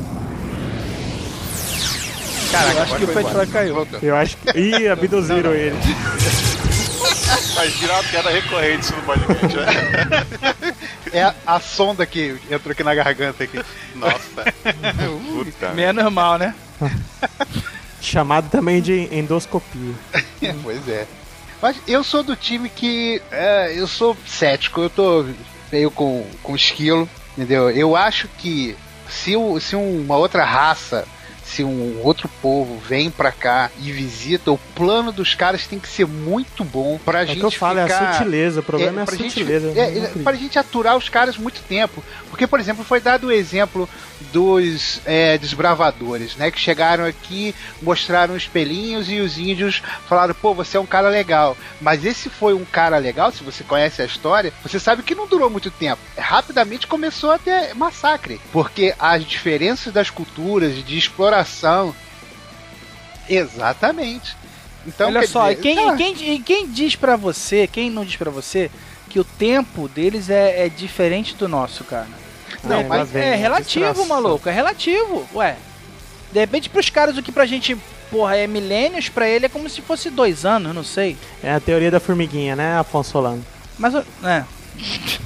[2.54, 3.88] Eu acho que o Petróleo caiu.
[4.02, 4.60] Eu acho que.
[4.60, 5.78] Ih, abduziram ele.
[7.56, 10.76] Vai virar uma piada recorrente isso no podcast, né?
[11.14, 13.62] É a, a sonda que entrou aqui na garganta aqui.
[13.96, 14.46] Nossa.
[15.28, 15.70] Puta.
[15.74, 16.56] Menos mal, né?
[18.02, 19.94] Chamado também de endoscopia.
[20.64, 21.06] pois é.
[21.62, 23.22] Mas eu sou do time que.
[23.30, 25.26] é, eu sou cético, eu tô
[25.72, 27.70] meio com, com esquilo, entendeu?
[27.70, 28.76] Eu acho que
[29.10, 31.06] se, se uma outra raça,
[31.52, 35.88] se um outro povo vem pra cá e visita, o plano dos caras tem que
[35.88, 38.10] ser muito bom pra É gente que eu falo, é ficar...
[38.10, 38.60] a sutileza.
[38.62, 39.68] O problema é, a pra gente- sutileza.
[39.76, 42.04] é, Não é, pra gente aturar os caras muito tempo.
[42.30, 43.88] Porque, por exemplo, foi dado o exemplo
[44.32, 46.50] dos é, desbravadores, né?
[46.52, 51.58] Que chegaram aqui, mostraram espelhinhos e os índios falaram, pô, você é um cara legal.
[51.82, 55.28] Mas esse foi um cara legal, se você conhece a história, você sabe que não
[55.28, 56.00] durou muito tempo.
[56.18, 58.40] Rapidamente começou a ter massacre.
[58.54, 61.41] Porque as diferenças das culturas, de exploração.
[63.30, 64.36] Exatamente.
[64.86, 65.96] Então, Olha só, dizer, e quem, tá.
[65.96, 68.72] quem, quem diz pra você, quem não diz pra você,
[69.10, 72.08] que o tempo deles é, é diferente do nosso, cara?
[72.64, 74.06] Não, É, mas é a relativo, distração.
[74.08, 75.28] maluco, é relativo.
[75.36, 75.56] Ué,
[76.32, 77.78] de repente pros caras o que pra gente,
[78.10, 81.16] porra, é milênios, pra ele é como se fosse dois anos, não sei.
[81.44, 83.46] É a teoria da formiguinha, né, Afonso Solano?
[83.78, 85.20] Mas, é, N-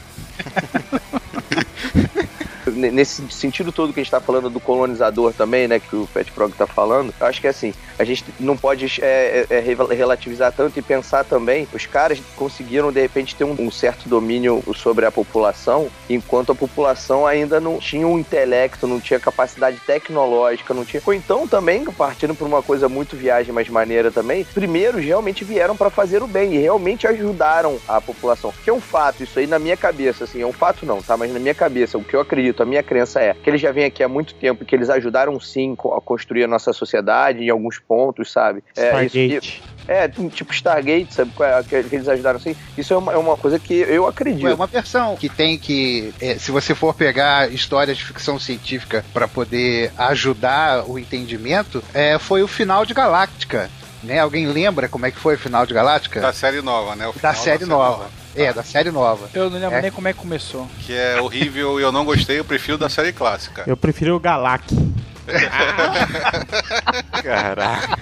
[2.71, 6.32] Nesse sentido todo que a gente tá falando do colonizador também, né, que o Pet
[6.32, 10.51] Prog tá falando, eu acho que assim, a gente não pode é, é, é, relativizar
[10.51, 15.06] tanto e pensar também, os caras conseguiram de repente ter um, um certo domínio sobre
[15.06, 20.86] a população, enquanto a população ainda não tinha um intelecto, não tinha capacidade tecnológica, não
[20.86, 21.01] tinha.
[21.06, 25.75] Ou então também, partindo por uma coisa muito viagem, mas maneira também, primeiro realmente vieram
[25.75, 28.54] para fazer o bem e realmente ajudaram a população.
[28.63, 31.15] Que é um fato, isso aí na minha cabeça, assim, é um fato não, tá?
[31.15, 33.72] Mas na minha cabeça, o que eu acredito, a minha crença é que eles já
[33.72, 37.44] vêm aqui há muito tempo e que eles ajudaram sim a construir a nossa sociedade
[37.44, 38.63] em alguns pontos, sabe?
[38.76, 39.63] É, isso Stargate.
[39.88, 41.32] é, tipo Stargate, sabe?
[41.39, 41.63] é?
[41.63, 42.56] Que, eles ajudaram assim.
[42.78, 44.48] Isso é uma, é uma coisa que eu acredito.
[44.48, 49.06] É uma versão que tem que, é, se você for pegar histórias de ficção científica
[49.13, 53.70] para poder ajudar o entendimento, é, foi o final de Galáctica.
[54.04, 54.20] Né?
[54.20, 56.22] Alguém lembra como é que foi o final de Galáctica?
[56.22, 57.08] Da série nova, né?
[57.08, 58.25] O Da final série nova.
[58.36, 59.30] É, da série nova.
[59.34, 59.82] eu não lembro É.
[59.82, 60.67] nem como é que começou.
[60.86, 63.63] Que é horrível e eu não gostei, eu prefiro da série clássica.
[63.65, 64.63] Eu prefiro o Galak.
[67.24, 67.98] Caraca.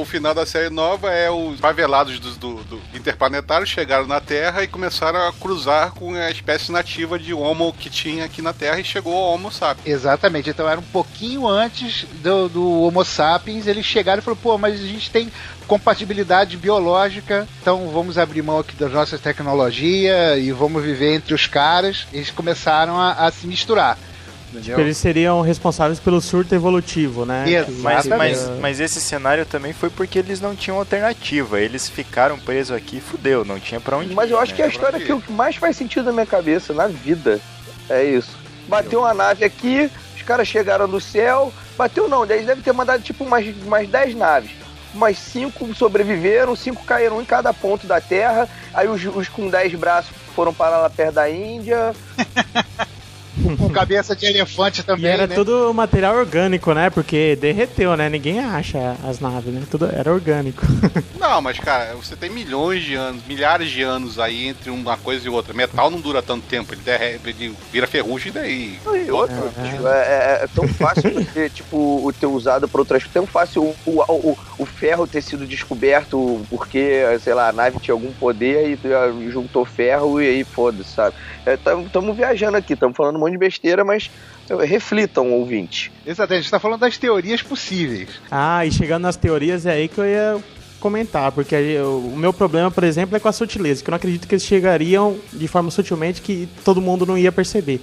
[0.00, 4.62] O final da série nova é os favelados do, do, do interplanetário chegaram na Terra
[4.62, 8.80] e começaram a cruzar com a espécie nativa de Homo que tinha aqui na Terra
[8.80, 9.86] e chegou ao Homo sapiens.
[9.86, 13.66] Exatamente, então era um pouquinho antes do, do Homo sapiens.
[13.66, 15.30] Eles chegaram e falaram: pô, mas a gente tem
[15.66, 21.46] compatibilidade biológica, então vamos abrir mão aqui das nossas tecnologias e vamos viver entre os
[21.46, 22.06] caras.
[22.10, 23.98] Eles começaram a, a se misturar.
[24.52, 24.80] Entendeu?
[24.80, 27.48] Eles seriam responsáveis pelo surto evolutivo, né?
[27.48, 27.70] Isso.
[27.80, 31.60] Mas, mas, mas esse cenário também foi porque eles não tinham alternativa.
[31.60, 34.56] Eles ficaram presos aqui e fudeu, não tinha pra onde Mas ir, eu acho né?
[34.56, 37.40] que a história que o que mais faz sentido na minha cabeça, na vida,
[37.88, 38.36] é isso.
[38.66, 41.52] Bateu uma nave aqui, os caras chegaram do céu.
[41.78, 44.50] Bateu não, eles devem ter mandado tipo umas, umas 10 naves.
[44.92, 48.48] Umas 5 sobreviveram, 5 caíram em cada ponto da Terra.
[48.74, 51.94] Aí os, os com 10 braços foram parar lá perto da Índia.
[53.56, 55.34] com cabeça de elefante E também, era né?
[55.34, 56.90] tudo material orgânico, né?
[56.90, 58.08] Porque derreteu, né?
[58.08, 59.62] Ninguém acha as naves, né?
[59.70, 60.62] Tudo era orgânico.
[61.18, 65.26] Não, mas cara, você tem milhões de anos, milhares de anos aí entre uma coisa
[65.26, 65.52] e outra.
[65.52, 68.78] Metal não dura tanto tempo, ele, derre- ele vira ferrugem e daí.
[69.06, 69.68] E outro, É.
[69.70, 71.76] tipo, é, é- é tão fácil de ter, tipo,
[72.06, 74.00] o ter usado para outras tão fácil o, o,
[74.30, 79.30] o, o ferro ter sido descoberto porque, sei lá, a nave tinha algum poder e
[79.30, 81.16] juntou ferro e aí foda-se, sabe?
[81.86, 84.10] Estamos viajando aqui, estamos falando um monte de besteira, mas
[84.50, 85.90] eh, reflitam, ouvinte.
[86.06, 88.08] Exatamente, a gente tá falando das teorias possíveis.
[88.30, 90.38] ah, e chegando nas teorias é aí que eu ia
[90.78, 93.92] comentar, porque aí eu- o meu problema, por exemplo, é com a sutileza, que eu
[93.92, 97.80] não acredito que eles chegariam de forma sutilmente que todo mundo não ia perceber.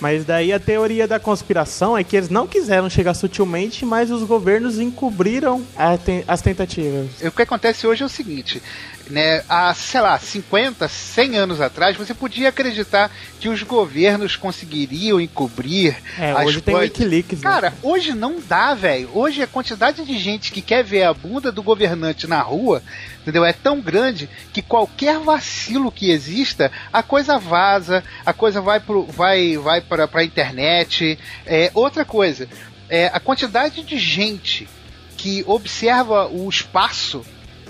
[0.00, 4.22] Mas daí a teoria da conspiração é que eles não quiseram chegar sutilmente, mas os
[4.22, 7.08] governos encobriram a ten- as tentativas.
[7.22, 8.62] O que acontece hoje é o seguinte,
[9.08, 15.20] né, há, sei lá, 50, 100 anos atrás, você podia acreditar que os governos conseguiriam
[15.20, 16.90] encobrir É, as hoje tem coisas.
[16.90, 17.40] Wikileaks.
[17.40, 17.50] né?
[17.50, 19.10] Cara, hoje não dá, velho.
[19.14, 22.82] Hoje a quantidade de gente que quer ver a bunda do governante na rua,
[23.22, 23.44] entendeu?
[23.44, 29.04] É tão grande que qualquer vacilo que exista, a coisa vaza, a coisa vai pro,
[29.04, 31.18] vai vai para pra internet.
[31.44, 32.48] É, outra coisa,
[32.88, 34.68] é a quantidade de gente
[35.16, 37.24] que observa o espaço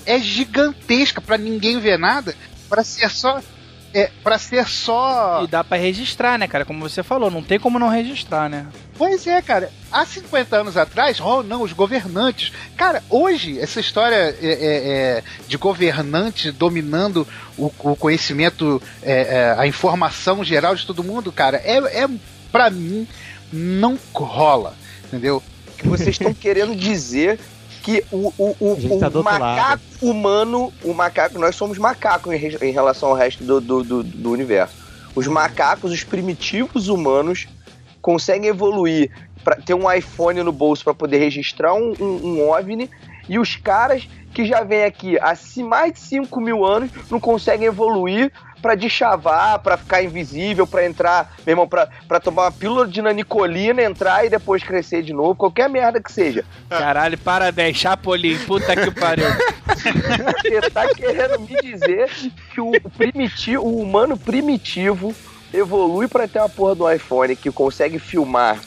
[0.06, 2.34] é gigantesca pra ninguém ver nada,
[2.68, 3.40] Pra ser só
[3.94, 6.64] é para ser só E dá pra registrar, né, cara?
[6.64, 8.66] Como você falou, não tem como não registrar, né?
[8.98, 9.70] Pois é, cara.
[9.90, 12.52] Há 50 anos atrás, oh não, os governantes.
[12.76, 19.54] Cara, hoje, essa história é, é, é, de governante dominando o, o conhecimento, é, é,
[19.56, 22.08] a informação geral de todo mundo, cara, é, é
[22.52, 23.06] para mim,
[23.52, 24.74] não rola.
[25.06, 25.42] Entendeu?
[25.76, 27.38] que vocês estão querendo dizer
[27.86, 32.72] que o, o, o, tá o macaco humano, o macaco, nós somos macacos em, em
[32.72, 34.74] relação ao resto do, do, do, do universo.
[35.14, 37.46] Os macacos, os primitivos humanos,
[38.02, 39.12] conseguem evoluir
[39.44, 42.90] para ter um iPhone no bolso para poder registrar um, um, um OVNI,
[43.28, 47.68] e os caras que já vêm aqui há mais de 5 mil anos não conseguem
[47.68, 52.86] evoluir pra deschavar, pra ficar invisível, pra entrar, meu irmão, pra, pra tomar uma pílula
[52.86, 56.44] de nanicolina, entrar e depois crescer de novo, qualquer merda que seja.
[56.68, 59.24] Caralho, parabéns, Chapolin, puta que pariu.
[60.44, 62.10] Você tá querendo me dizer
[62.52, 65.14] que o primitivo, o humano primitivo
[65.50, 68.60] evolui pra ter uma porra do iPhone que consegue filmar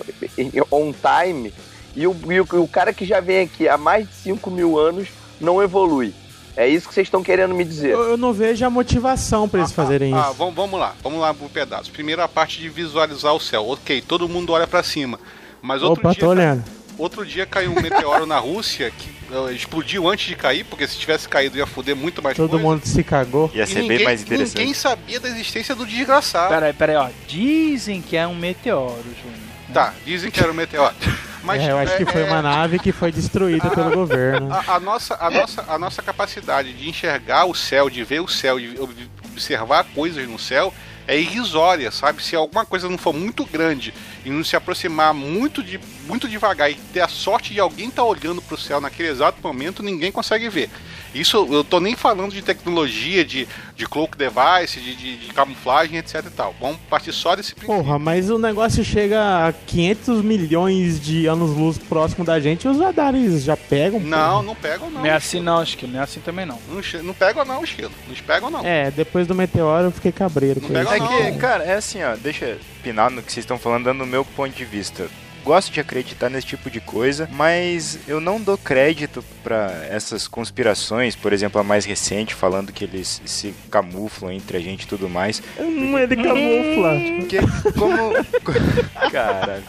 [0.72, 1.54] on time
[1.96, 4.50] e o, e o, e o cara que já vem aqui há mais de 5
[4.50, 6.14] mil anos não evolui.
[6.58, 7.92] É isso que vocês estão querendo me dizer.
[7.92, 10.34] Eu, eu não vejo a motivação pra eles fazerem Ah, isso.
[10.34, 11.88] vamos, vamos lá, vamos lá por pedaços.
[11.90, 13.68] Primeiro a parte de visualizar o céu.
[13.70, 15.18] Ok, todo mundo olha pra cima.
[15.62, 16.64] Mas outro Opa, dia, tô olhando.
[16.98, 20.98] outro dia caiu um meteoro na Rússia que eh, explodiu antes de cair, porque se
[20.98, 22.64] tivesse caído ia foder muito mais Todo coisa.
[22.66, 23.50] mundo se cagou.
[23.54, 24.58] Ia E ser ninguém, bem mais interessante.
[24.58, 26.50] ninguém sabia da existência do desgraçado.
[26.54, 27.08] Peraí, peraí, ó.
[27.28, 29.49] Dizem que é um meteoro, Júnior.
[29.74, 30.96] Tá, dizem que era um meteoro.
[31.44, 34.52] Mas é, eu acho que foi é, uma nave que foi destruída pelo governo.
[34.52, 38.28] A, a nossa, a, nossa, a nossa capacidade de enxergar o céu, de ver o
[38.28, 40.74] céu, de ob- observar coisas no céu
[41.08, 42.22] é irrisória, sabe?
[42.22, 43.94] Se alguma coisa não for muito grande
[44.26, 48.04] e não se aproximar muito, de, muito devagar e ter a sorte de alguém estar
[48.04, 50.70] olhando para o céu naquele exato momento, ninguém consegue ver.
[51.14, 55.98] Isso eu tô nem falando de tecnologia, de, de cloak device, de, de, de camuflagem,
[55.98, 56.56] etc e tal.
[56.60, 57.84] Vamos partir só desse princípio.
[57.84, 62.80] Porra, mas o negócio chega a 500 milhões de anos-luz próximo da gente e os
[62.80, 64.00] radares já pegam.
[64.00, 64.44] Não, porra.
[64.44, 65.02] não pegam não.
[65.02, 66.60] Não é assim não, acho que não é assim também não.
[66.68, 67.92] Não, não pegam não, Esquilo.
[68.08, 68.64] Não pegam não.
[68.64, 71.06] É, depois do meteoro eu fiquei cabreiro Não com pega isso.
[71.06, 71.38] É que, Não.
[71.40, 74.24] cara, é assim, ó, deixa eu pinar no que vocês estão falando, dando o meu
[74.24, 75.08] ponto de vista.
[75.44, 81.16] Gosto de acreditar nesse tipo de coisa, mas eu não dou crédito pra essas conspirações,
[81.16, 85.10] por exemplo, a mais recente, falando que eles se camuflam entre a gente e tudo
[85.10, 85.42] mais.
[85.58, 86.92] Hum, ele camufla.
[87.20, 87.38] Porque,
[87.78, 88.14] como.
[89.12, 89.64] Caralho.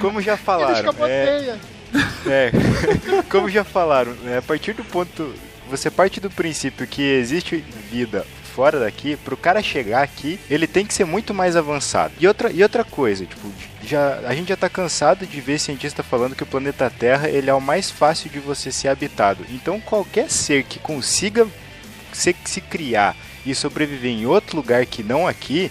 [0.00, 0.94] Como já falaram.
[1.06, 1.58] É,
[2.26, 2.52] é,
[3.28, 5.34] como já falaram, é, a partir do ponto.
[5.68, 10.84] Você parte do princípio que existe vida fora daqui, pro cara chegar aqui, ele tem
[10.84, 12.14] que ser muito mais avançado.
[12.20, 13.50] E outra, e outra coisa, tipo,
[13.82, 17.50] já, a gente já tá cansado de ver cientista falando que o planeta Terra ele
[17.50, 19.44] é o mais fácil de você ser habitado.
[19.50, 21.46] Então qualquer ser que consiga
[22.12, 25.70] se, se criar e sobreviver em outro lugar que não aqui,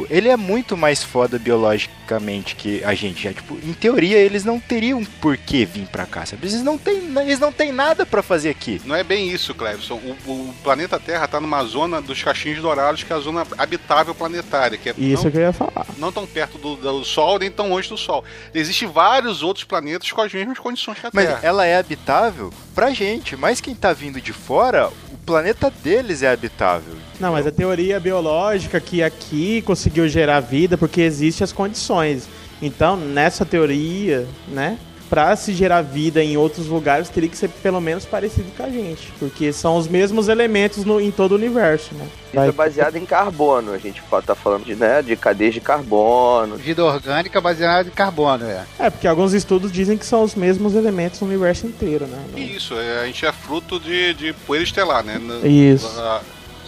[0.00, 3.22] tipo, ele é muito mais foda biologicamente que a gente.
[3.22, 6.46] Já, tipo, em teoria, eles não teriam por que vir pra cá, sabe?
[6.46, 8.80] Eles não têm, eles não têm nada pra fazer aqui.
[8.84, 9.96] Não é bem isso, Clevison.
[10.26, 14.14] O, o planeta Terra está numa zona dos cachinhos dourados, que é a zona habitável
[14.14, 15.86] planetária, que é Isso não, que eu ia falar.
[15.98, 18.24] não tão perto do, do Sol, nem tão longe do Sol.
[18.54, 21.40] Existem vários outros planetas com as mesmas condições que a Mas Terra.
[21.42, 24.90] ela é habitável pra gente, mas quem tá vindo de fora,
[25.30, 26.94] planeta deles é habitável.
[27.20, 32.28] Não, mas a teoria biológica que aqui conseguiu gerar vida porque existem as condições.
[32.60, 34.76] Então, nessa teoria, né,
[35.10, 38.70] pra se gerar vida em outros lugares teria que ser pelo menos parecido com a
[38.70, 42.06] gente, porque são os mesmos elementos no- em todo o universo, né?
[42.32, 43.72] Isso é baseado em carbono.
[43.72, 46.54] A gente tá falando de, né, de cadeias de carbono.
[46.56, 48.64] Vida orgânica baseada em carbono, é.
[48.78, 52.18] É, porque alguns estudos dizem que são os mesmos elementos no universo inteiro, né?
[52.36, 55.20] Isso, é, a gente é fruto de, de poeira estelar, né?
[55.42, 55.90] Isso.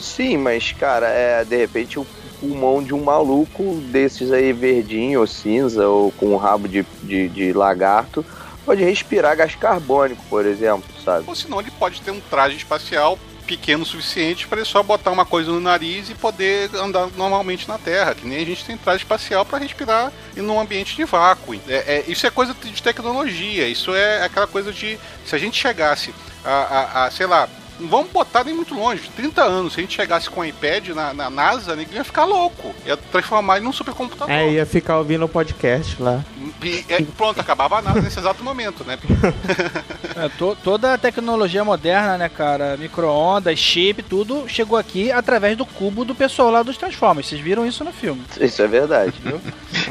[0.00, 2.04] Sim, mas, cara, é de repente o
[2.42, 7.28] pulmão de um maluco desses aí, verdinho ou cinza, ou com um rabo de, de,
[7.28, 8.26] de lagarto,
[8.66, 11.24] pode respirar gás carbônico, por exemplo, sabe?
[11.28, 15.10] Ou senão ele pode ter um traje espacial pequeno o suficiente para ele só botar
[15.10, 18.76] uma coisa no nariz e poder andar normalmente na Terra, que nem a gente tem
[18.76, 21.54] traje espacial para respirar em um ambiente de vácuo.
[21.68, 25.60] É, é, isso é coisa de tecnologia, isso é aquela coisa de se a gente
[25.60, 27.48] chegasse a, a, a sei lá,
[27.88, 31.12] vamos botar nem muito longe, 30 anos, se a gente chegasse com o iPad na,
[31.14, 34.32] na NASA, ninguém ia ficar louco, ia transformar ele num supercomputador.
[34.34, 36.24] É, ia ficar ouvindo o podcast lá.
[36.62, 38.98] E, é, pronto, acabava a NASA nesse exato momento, né?
[40.14, 42.76] É, to- toda a tecnologia moderna, né, cara?
[42.76, 47.26] Micro-ondas, chip, tudo chegou aqui através do cubo do pessoal lá dos Transformers.
[47.28, 48.22] Vocês viram isso no filme.
[48.38, 49.14] Isso é verdade.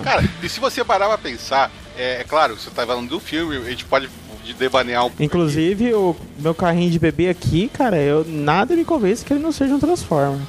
[0.04, 3.58] Cara, e se você parar pra pensar, é, é claro, você tá falando do filme,
[3.58, 4.10] a gente pode
[4.54, 5.24] devanear um pouco.
[5.24, 9.52] Inclusive, o meu carrinho de bebê aqui, cara, eu nada me convence que ele não
[9.52, 10.42] seja um Transformer.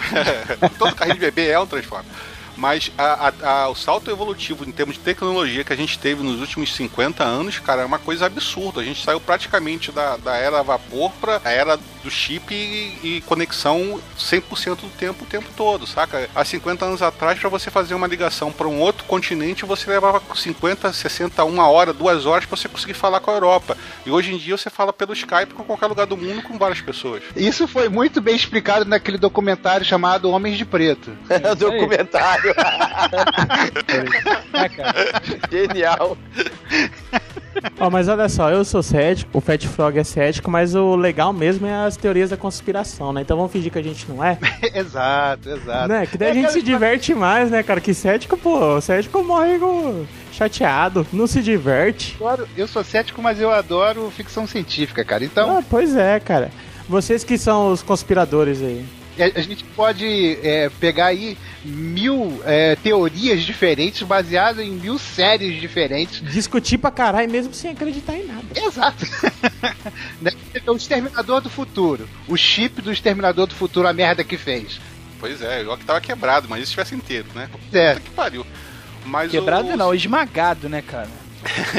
[0.78, 2.06] Todo carrinho de bebê é um Transformer.
[2.60, 6.22] Mas a- a- a- o salto evolutivo em termos de tecnologia que a gente teve
[6.22, 8.82] nos últimos 50 anos, cara, é uma coisa absurda.
[8.82, 12.98] A gente saiu praticamente da, da era a vapor pra a era do chip e,
[13.16, 16.28] e conexão 100% do tempo, o tempo todo, saca?
[16.34, 20.20] Há 50 anos atrás, para você fazer uma ligação para um outro continente, você levava
[20.34, 23.76] 50, 60, uma hora, duas horas para você conseguir falar com a Europa.
[24.04, 26.80] E hoje em dia você fala pelo Skype com qualquer lugar do mundo com várias
[26.80, 27.22] pessoas.
[27.36, 31.10] Isso foi muito bem explicado naquele documentário chamado Homens de Preto.
[31.40, 32.49] É o documentário.
[33.88, 35.50] É.
[35.50, 36.16] Genial.
[37.78, 41.32] Ó, mas olha só, eu sou cético, o Fat Frog é cético, mas o legal
[41.32, 43.22] mesmo é as teorias da conspiração, né?
[43.22, 44.38] Então vamos fingir que a gente não é,
[44.74, 45.88] exato, exato.
[45.88, 46.06] né?
[46.06, 47.80] Que daí a É gente aquela se diverte mais, né, cara?
[47.80, 52.16] Que cético, pô, cético morre com- chateado, não se diverte.
[52.20, 55.24] adoro- eu sou cético, mas eu adoro ficção científica, cara.
[55.24, 56.50] Então, Ah, pois é, cara.
[56.88, 58.84] Vocês que são os conspiradores aí.
[59.18, 65.60] A, a gente pode é, pegar aí mil é, teorias diferentes baseadas em mil séries
[65.60, 66.22] diferentes.
[66.32, 68.46] Discutir pra caralho mesmo sem acreditar em nada.
[68.54, 69.04] Exato.
[70.20, 70.32] Né?
[70.66, 72.08] o Exterminador do Futuro.
[72.28, 74.78] O chip do Exterminador do Futuro, a merda que fez.
[75.18, 77.48] Pois é, igual que tava quebrado, mas isso estivesse inteiro, né?
[77.72, 77.94] É.
[77.94, 78.46] Puta que pariu.
[79.04, 79.76] Mas Quebrado o...
[79.76, 81.08] não, esmagado, né, cara?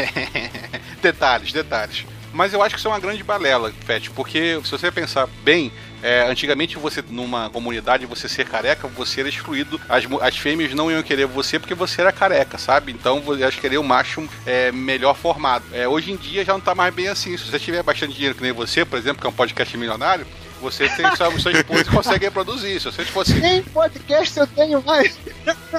[1.01, 2.05] detalhes, detalhes.
[2.33, 5.71] Mas eu acho que isso é uma grande balela, Fett, porque se você pensar bem,
[6.01, 9.79] é, antigamente você, numa comunidade, você ser careca, você era excluído.
[9.87, 12.91] As, as fêmeas não iam querer você porque você era careca, sabe?
[12.91, 15.65] Então elas queriam um macho é, melhor formado.
[15.71, 17.35] É, hoje em dia já não tá mais bem assim.
[17.37, 20.25] Se você tiver bastante dinheiro que nem você, por exemplo, que é um podcast milionário,
[20.61, 22.79] você tem sua, sua esposa e consegue reproduzir.
[22.79, 25.17] Se você fosse Nem podcast eu tenho mais.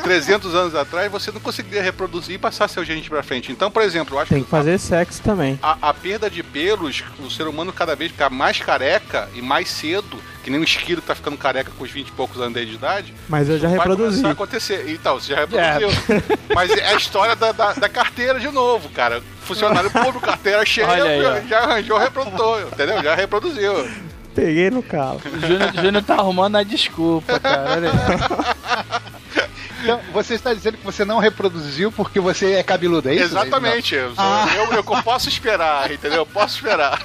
[0.03, 3.53] 300 anos atrás, você não conseguiria reproduzir e passar seu gene pra frente.
[3.53, 5.59] Então, por exemplo, eu acho Tem que fazer sexo também.
[5.62, 9.68] a, a perda de pelos, o ser humano cada vez fica mais careca e mais
[9.71, 12.53] cedo, que nem um esquilo que tá ficando careca com os 20 e poucos anos
[12.53, 13.14] de idade.
[13.29, 14.11] Mas eu já vai reproduzi.
[14.11, 14.85] começar a acontecer.
[14.90, 15.88] Então, você já reproduziu.
[16.55, 19.23] Mas é a história da, da, da carteira de novo, cara.
[19.42, 21.40] Funcionário público, carteira cheia, aí, ó.
[21.49, 23.03] já arranjou, reprodutor, entendeu?
[23.03, 23.73] Já reproduziu.
[24.35, 25.21] Peguei no calo.
[25.25, 27.73] O Júnior, Júnior tá arrumando a desculpa, cara.
[27.73, 27.97] Olha aí.
[29.83, 33.25] Então, você está dizendo que você não reproduziu porque você é cabeludo, é isso?
[33.25, 33.97] Exatamente.
[33.97, 34.47] Eu, Ah.
[34.55, 36.18] eu, eu posso esperar, entendeu?
[36.18, 37.01] Eu posso esperar.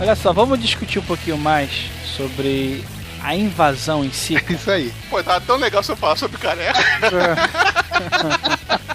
[0.00, 1.70] Olha só, vamos discutir um pouquinho mais
[2.16, 2.84] sobre
[3.22, 4.34] a invasão em si.
[4.50, 4.92] Isso aí.
[5.08, 6.80] Pô, tava tão legal se eu falar sobre careca.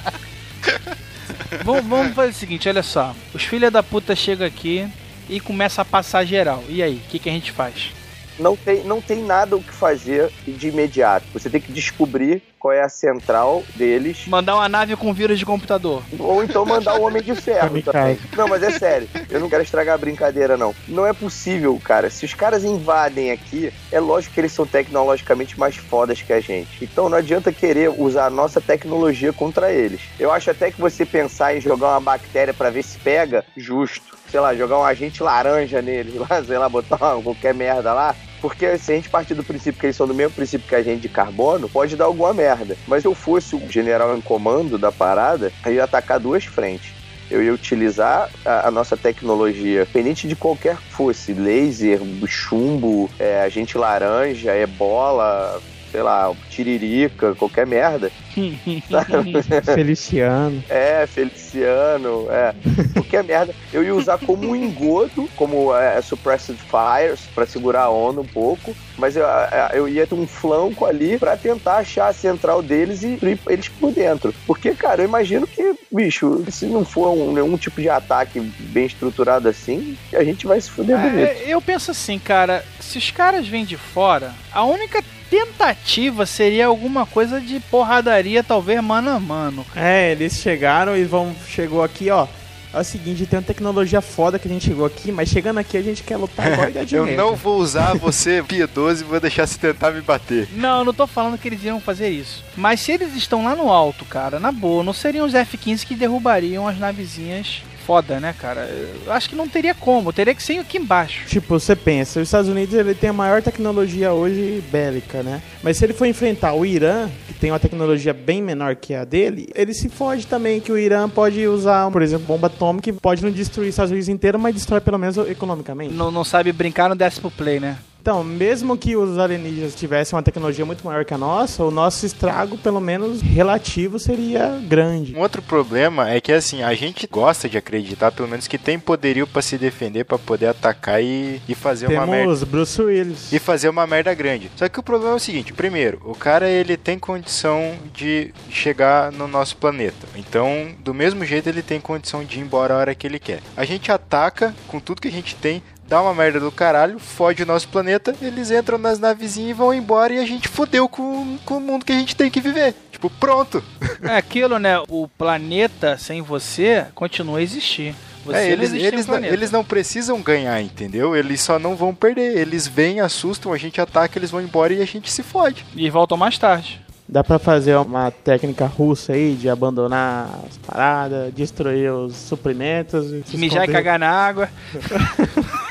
[1.68, 3.14] vamos, vamos fazer o seguinte, olha só.
[3.34, 4.88] Os filha da puta chegam aqui
[5.30, 6.64] e começa a passar geral.
[6.70, 7.92] E aí, o que, que a gente faz?
[8.40, 11.26] Não tem, não tem nada o que fazer de imediato.
[11.34, 14.26] Você tem que descobrir qual é a central deles.
[14.28, 16.04] Mandar uma nave com vírus de computador.
[16.20, 18.18] Ou então mandar o Homem de Ferro também.
[18.36, 19.08] Não, mas é sério.
[19.30, 20.74] Eu não quero estragar a brincadeira, não.
[20.88, 22.10] Não é possível, cara.
[22.10, 26.40] Se os caras invadem aqui, é lógico que eles são tecnologicamente mais fodas que a
[26.40, 26.84] gente.
[26.84, 30.02] Então não adianta querer usar a nossa tecnologia contra eles.
[30.20, 34.18] Eu acho até que você pensar em jogar uma bactéria pra ver se pega, justo.
[34.30, 38.14] Sei lá, jogar um agente laranja neles lá, sei lá, botar uma- qualquer merda lá.
[38.42, 40.84] Porque se a gente partir do princípio que eles são do mesmo princípio que a
[40.84, 42.78] gente de carbono, pode dar alguma merda.
[42.88, 46.94] Mas se eu fosse o general em comando da parada, eu ia atacar duas frentes.
[47.30, 53.42] Eu ia utilizar a, a nossa tecnologia, independente de qualquer que fosse, laser, chumbo, é,
[53.42, 58.12] agente laranja, ebola, sei lá, tiririca, qualquer merda.
[59.76, 60.64] Feliciano.
[60.70, 62.54] É, Feliciano, é.
[62.94, 63.54] Qualquer merda.
[63.74, 68.26] Eu ia usar como um engodo, como é, Suppressed Fires, pra segurar a onda um
[68.28, 68.76] pouco.
[68.98, 73.04] Mas eu, é, eu ia ter um flanco ali pra tentar achar a central deles
[73.04, 74.34] e ir eles por dentro.
[74.46, 78.86] Porque, cara, eu imagino que, bicho, se não for um- nenhum tipo de ataque bem
[78.86, 81.28] estruturado assim, a gente vai se fuder bonito.
[81.28, 86.68] É, eu penso assim, cara, se os caras vêm de fora, a única tentativa seria
[86.68, 89.66] alguma coisa de porradaria, talvez mano a mano.
[89.76, 91.36] É, eles chegaram e vão.
[91.48, 92.28] Chegou aqui, ó.
[92.74, 95.78] É o seguinte, tem uma tecnologia foda que a gente chegou aqui, mas chegando aqui
[95.78, 99.48] a gente quer lutar igual a Eu não vou usar você piedoso e vou deixar
[99.48, 100.50] você tentar me bater.
[100.54, 102.44] Não, eu não tô falando que eles iriam fazer isso.
[102.56, 105.96] Mas se eles estão lá no alto, cara, na boa, não seriam os F-15 que
[105.96, 108.70] derrubariam as navezinhas foda, né, cara?
[109.06, 111.26] Eu acho que não teria como, teria que ser aqui embaixo.
[111.26, 115.42] Tipo, você pensa, os Estados Unidos ele tem a maior tecnologia hoje bélica, né?
[115.64, 119.06] Mas se ele for enfrentar o Irã, que tem uma tecnologia bem menor que a
[119.06, 122.92] dele, ele se foge também que o Irã pode usar, por exemplo, bomba atômica que
[122.92, 125.94] pode não destruir os Estados Unidos inteiro, mas destrói pelo menos economicamente.
[125.94, 127.78] Não, não sabe brincar no décimo play, né?
[128.08, 132.06] Então, mesmo que os alienígenas tivessem uma tecnologia muito maior que a nossa, o nosso
[132.06, 135.14] estrago, pelo menos relativo, seria grande.
[135.14, 138.80] Um outro problema é que assim, a gente gosta de acreditar, pelo menos, que tem
[138.80, 142.24] poderio pra se defender, pra poder atacar e, e fazer uma merda.
[142.24, 143.34] Temos Bruce Willis.
[143.34, 144.50] E fazer uma merda grande.
[144.56, 149.12] Só que o problema é o seguinte: primeiro, o cara ele tem condição de chegar
[149.12, 150.08] no nosso planeta.
[150.16, 153.42] Então, do mesmo jeito, ele tem condição de ir embora a hora que ele quer.
[153.58, 157.44] A gente ataca com tudo que a gente tem, dá uma merda do caralho, fode
[157.44, 161.38] o nosso planeta, eles entram nas navezinhas e vão embora e a gente fodeu com,
[161.46, 162.76] com o mundo que a gente tem que viver.
[162.92, 163.64] Tipo, pronto.
[164.02, 164.80] É aquilo, né?
[164.90, 167.96] O planeta sem você continua a existir.
[168.26, 171.16] Você É, eles, eles, não, eles não precisam ganhar, entendeu?
[171.16, 172.38] Eles só não vão perder.
[172.38, 175.66] Eles vêm, assustam, a gente ataca, eles vão embora e a gente se fode.
[175.76, 176.82] E voltam mais tarde.
[177.08, 183.14] Dá pra fazer uma técnica russa aí de abandonar as paradas, destruir os suprimentos.
[183.14, 183.72] e se Mijar e esconder.
[183.72, 184.50] cagar na água.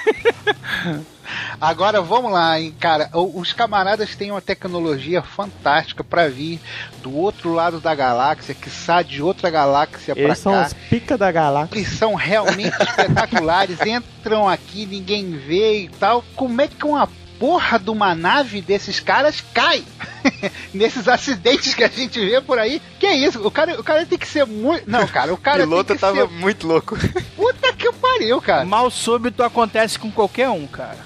[1.61, 3.11] Agora vamos lá, hein, cara.
[3.13, 6.61] Os camaradas têm uma tecnologia fantástica pra vir
[7.03, 10.67] do outro lado da galáxia, que sai de outra galáxia pra Eles são cá.
[10.67, 11.79] os pica da galáxia.
[11.79, 16.23] Eles são realmente espetaculares, entram aqui, ninguém vê e tal.
[16.35, 17.09] Como é que uma
[17.39, 19.83] porra de uma nave desses caras cai?
[20.75, 22.81] Nesses acidentes que a gente vê por aí.
[22.99, 23.47] Que isso?
[23.47, 24.89] O cara, o cara tem que ser muito.
[24.91, 26.29] Não, cara, o O cara piloto tem que tava ser.
[26.29, 26.97] muito louco.
[27.37, 28.65] Puta que pariu, cara.
[28.65, 30.99] Mal súbito acontece com qualquer um, cara.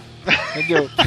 [0.54, 0.88] Entendeu?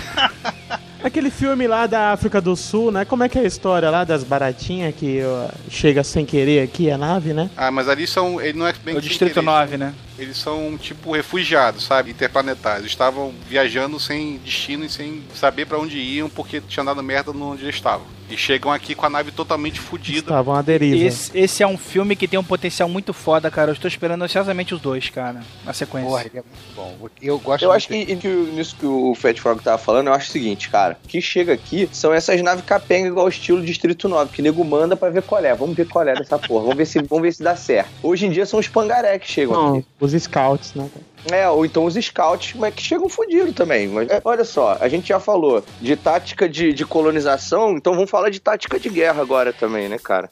[1.03, 3.03] Aquele filme lá da África do Sul, né?
[3.03, 6.89] Como é que é a história lá das baratinhas que ó, chega sem querer aqui
[6.89, 7.49] a nave, né?
[7.57, 8.39] Ah, mas ali são.
[8.39, 9.45] Ele não é bem o sem Distrito querer.
[9.45, 9.93] 9, né?
[10.17, 12.11] Eles são tipo refugiados, sabe?
[12.11, 12.87] Interplanetários.
[12.87, 17.63] Estavam viajando sem destino e sem saber pra onde iam porque tinha dado merda onde
[17.63, 18.05] eles estavam.
[18.29, 20.19] E chegam aqui com a nave totalmente fodida.
[20.19, 20.95] Estavam à deriva.
[21.05, 23.69] Esse, esse é um filme que tem um potencial muito foda, cara.
[23.69, 25.41] Eu estou esperando ansiosamente os dois, cara.
[25.65, 26.09] Na sequência.
[26.09, 27.09] Porra, ele é muito bom.
[27.21, 30.13] Eu gosto Eu acho que, que o- nisso que o Fat Frog tava falando, eu
[30.13, 30.97] acho o seguinte, cara.
[31.03, 34.95] O que chega aqui são essas naves capenga igual estilo Distrito 9, que nego manda
[34.95, 35.53] pra ver qual é.
[35.53, 36.61] Vamos ver qual é dessa porra.
[36.61, 37.89] Vamos ver se, vamos ver se dá certo.
[38.01, 39.85] Hoje em dia são os pangaré que chegam Não, aqui.
[40.03, 40.89] Os scouts, né?
[40.93, 41.41] cara?
[41.41, 43.87] É, ou então os scouts, mas que chegam fudidos também.
[43.87, 48.09] Mas, é, olha só, a gente já falou de tática de, de colonização, então vamos
[48.09, 50.29] falar de tática de guerra agora também, né, cara?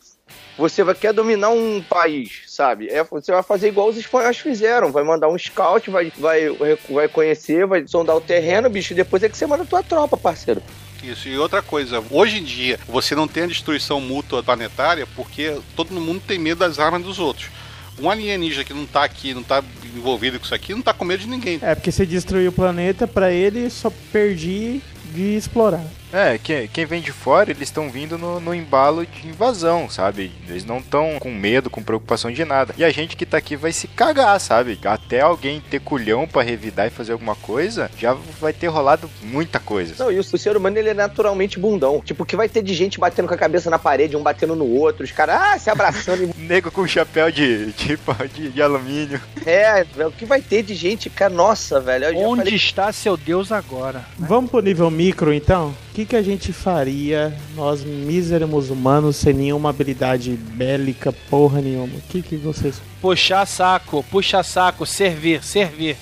[0.57, 2.87] Você vai, quer dominar um país, sabe?
[2.89, 4.91] É, você vai fazer igual os espanhóis fizeram.
[4.91, 6.49] Vai mandar um scout, vai, vai,
[6.89, 9.81] vai conhecer, vai sondar o terreno, bicho, e depois é que você manda a tua
[9.81, 10.61] tropa, parceiro.
[11.03, 15.57] Isso, e outra coisa, hoje em dia você não tem a destruição mútua planetária porque
[15.75, 17.49] todo mundo tem medo das armas dos outros.
[17.99, 19.63] Um alienígena que não tá aqui, não tá
[19.95, 21.59] envolvido com isso aqui, não tá com medo de ninguém.
[21.61, 24.81] É, porque você destruiu o planeta, pra ele só perdi
[25.13, 25.85] de explorar.
[26.13, 30.31] É, quem, quem vem de fora, eles estão vindo no, no embalo de invasão, sabe?
[30.47, 32.73] Eles não estão com medo, com preocupação de nada.
[32.77, 34.77] E a gente que tá aqui vai se cagar, sabe?
[34.83, 39.59] Até alguém ter culhão pra revidar e fazer alguma coisa, já vai ter rolado muita
[39.59, 39.95] coisa.
[39.97, 42.01] Não, e o, o ser humano, ele é naturalmente bundão.
[42.03, 44.55] Tipo, o que vai ter de gente batendo com a cabeça na parede, um batendo
[44.55, 46.23] no outro, os caras, ah, se abraçando.
[46.37, 47.97] e- Nego com chapéu de, de,
[48.33, 49.21] de, de alumínio.
[49.45, 52.07] é, velho, o que vai ter de gente, cara, nossa, velho.
[52.17, 54.05] Onde falei- está seu Deus agora?
[54.17, 55.69] Vamos pro nível micro, então?
[55.91, 61.95] O que, que a gente faria, nós míseros humanos, sem nenhuma habilidade bélica, porra nenhuma?
[61.95, 62.81] O que, que vocês...
[63.01, 65.97] Puxar saco, puxa saco, servir, servir.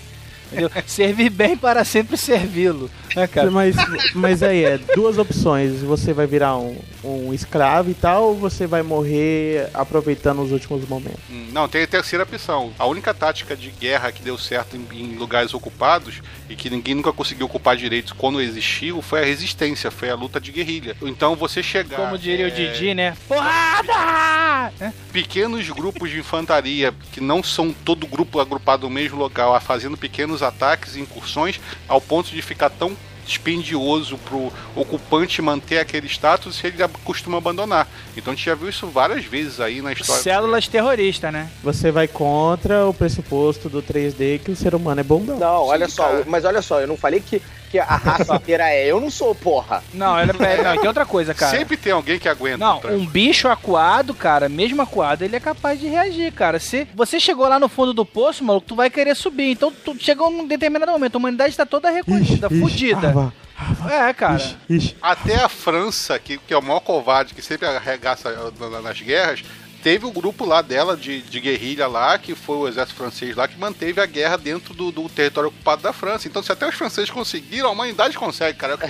[0.52, 0.72] Entendeu?
[0.86, 2.89] servir bem para sempre servi-lo.
[3.16, 3.50] Né, cara?
[3.50, 3.76] Mas,
[4.14, 5.82] mas aí, é duas opções.
[5.82, 10.88] Você vai virar um, um escravo e tal, ou você vai morrer aproveitando os últimos
[10.88, 11.20] momentos?
[11.30, 12.74] Hum, Não, tem a terceira opção.
[12.78, 16.95] A única tática de guerra que deu certo em, em lugares ocupados e que ninguém
[16.95, 20.95] nunca conseguiu ocupar direito quando existiu foi a resistência, foi a luta de guerrilha.
[21.02, 21.97] Então você chegar.
[21.97, 23.16] Como diria o é, Didi, né?
[23.28, 24.72] Porrada!
[24.80, 24.93] Né?
[25.12, 29.97] pequenos grupos de infantaria que não são todo grupo agrupado no mesmo local, a fazendo
[29.97, 32.95] pequenos ataques e incursões ao ponto de ficar tão
[33.29, 37.87] dispendioso pro ocupante manter aquele status e ele costuma abandonar.
[38.17, 40.23] Então a gente já viu isso várias vezes aí na história.
[40.23, 41.47] Células terroristas, né?
[41.61, 45.37] Você vai contra o pressuposto do 3D que o ser humano é bundão.
[45.37, 46.23] Não, olha só, cara.
[46.25, 47.39] mas olha só, eu não falei que
[47.70, 48.86] que a raça inteira é.
[48.88, 49.84] Eu não sou, porra.
[49.93, 51.57] Não, ele é, não, tem outra coisa, cara.
[51.57, 52.57] Sempre tem alguém que aguenta.
[52.57, 56.59] Não, um bicho acuado, cara, mesmo acuado, ele é capaz de reagir, cara.
[56.59, 59.51] Se você chegou lá no fundo do poço, maluco, tu vai querer subir.
[59.51, 63.09] Então, tu chegou num determinado momento, a humanidade tá toda recolhida, fudida.
[63.57, 63.91] ah, vá.
[64.09, 64.36] É, cara.
[64.38, 64.95] Ixi, ixi.
[65.01, 69.43] Até a França, que, que é o maior covarde, que sempre arregaça na- nas guerras,
[69.84, 73.47] teve um grupo lá dela de, de guerrilha lá, que foi o exército francês lá,
[73.47, 76.27] que manteve a guerra dentro do, do território ocupado da França.
[76.27, 78.77] Então, se até os franceses conseguiram, a humanidade consegue, cara.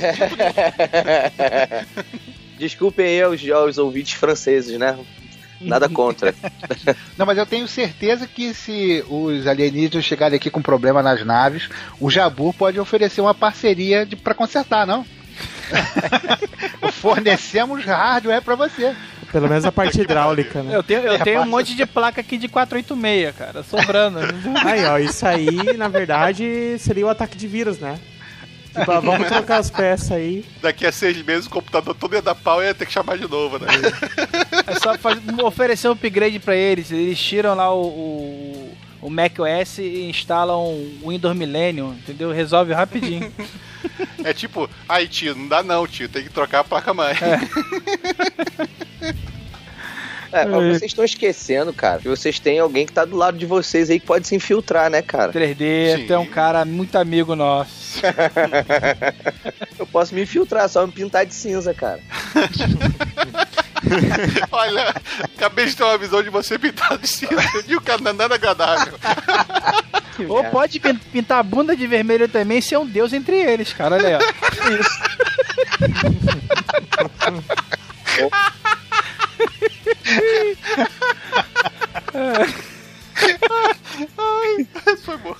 [2.57, 4.97] Desculpem aí aos, aos ouvintes franceses, né?
[5.61, 6.33] Nada contra.
[7.17, 11.69] Não, mas eu tenho certeza que se os alienígenas chegarem aqui com problema nas naves,
[11.99, 15.05] o Jabu pode oferecer uma parceria pra consertar, não?
[16.93, 18.95] Fornecemos hardware pra você.
[19.31, 20.75] Pelo menos a parte hidráulica, né?
[20.75, 24.19] Eu tenho, eu É, tenho um monte de placa aqui de 486, cara, sobrando.
[24.65, 27.99] Aí, ó, isso aí, na verdade, seria o ataque de vírus, né?
[28.75, 30.45] Tipo, vamos trocar as peças aí.
[30.61, 33.17] Daqui a seis meses o computador todo ia dar pau e ia ter que chamar
[33.17, 33.67] de novo, né?
[34.67, 36.91] É só faz- oferecer um upgrade pra eles.
[36.91, 42.31] Eles tiram lá o, o, o Mac OS e instalam o Windows Millennium, entendeu?
[42.31, 43.31] Resolve rapidinho.
[44.25, 47.15] É tipo, aí tio, não dá não, tio, tem que trocar a placa-mãe.
[50.31, 53.45] É, mas vocês estão esquecendo, cara, que vocês têm alguém que tá do lado de
[53.45, 55.33] vocês aí que pode se infiltrar, né, cara?
[55.33, 56.07] 3D, Sim.
[56.07, 57.99] tem um cara muito amigo nosso.
[59.77, 61.99] Eu posso me infiltrar, só me pintar de cinza, cara.
[64.51, 64.93] Olha,
[65.35, 68.13] acabei de ter uma visão de você pintado de cinza e o cara não é
[68.13, 68.93] nada agradável.
[70.27, 73.71] Ou pode pin- pintar a bunda de vermelho também e ser um deus entre eles,
[73.73, 73.95] cara.
[73.95, 74.19] Olha aí, ó.
[85.03, 85.35] Foi bom.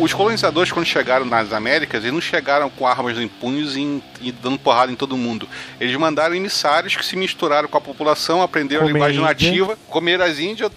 [0.00, 4.32] Os colonizadores, quando chegaram nas Américas, eles não chegaram com armas em punhos e, e
[4.32, 5.46] dando porrada em todo mundo.
[5.78, 9.28] Eles mandaram emissários que se misturaram com a população, aprenderam a Comer linguagem índia.
[9.66, 10.70] nativa, comeram as índias,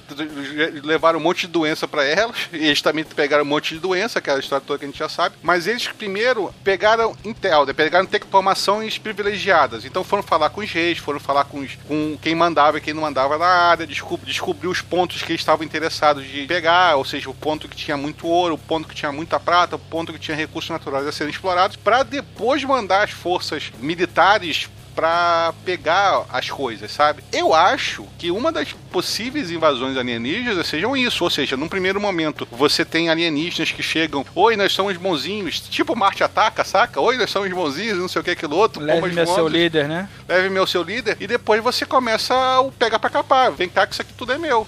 [0.83, 2.35] levaram um monte de doença pra elas.
[2.53, 5.07] E eles também pegaram um monte de doença, aquela história toda que a gente já
[5.09, 5.35] sabe.
[5.41, 7.73] Mas eles primeiro pegaram intel, né?
[7.73, 9.85] pegaram informações privilegiadas.
[9.85, 12.93] Então foram falar com os reis, foram falar com, os- com quem mandava e quem
[12.93, 17.05] não mandava na área, descob- descobriu os pontos que eles estavam interessados de pegar, ou
[17.05, 20.11] seja, o ponto que tinha muito ouro, o ponto que tinha muita prata, o ponto
[20.11, 26.25] que tinha recursos naturais a serem explorados, para depois mandar as forças militares para pegar
[26.29, 27.23] as coisas, sabe?
[27.31, 32.47] Eu acho que uma das possíveis invasões alienígenas sejam isso, ou seja, num primeiro momento
[32.51, 37.01] você tem alienígenas que chegam, oi, nós somos bonzinhos, tipo Marte ataca, saca?
[37.01, 40.07] Oi, nós somos bonzinhos, não sei o que aquilo outro, Leve meu seu líder, né?
[40.27, 43.93] leve meu seu líder, e depois você começa o pega pra capar, vem cá que
[43.93, 44.67] isso aqui tudo é meu.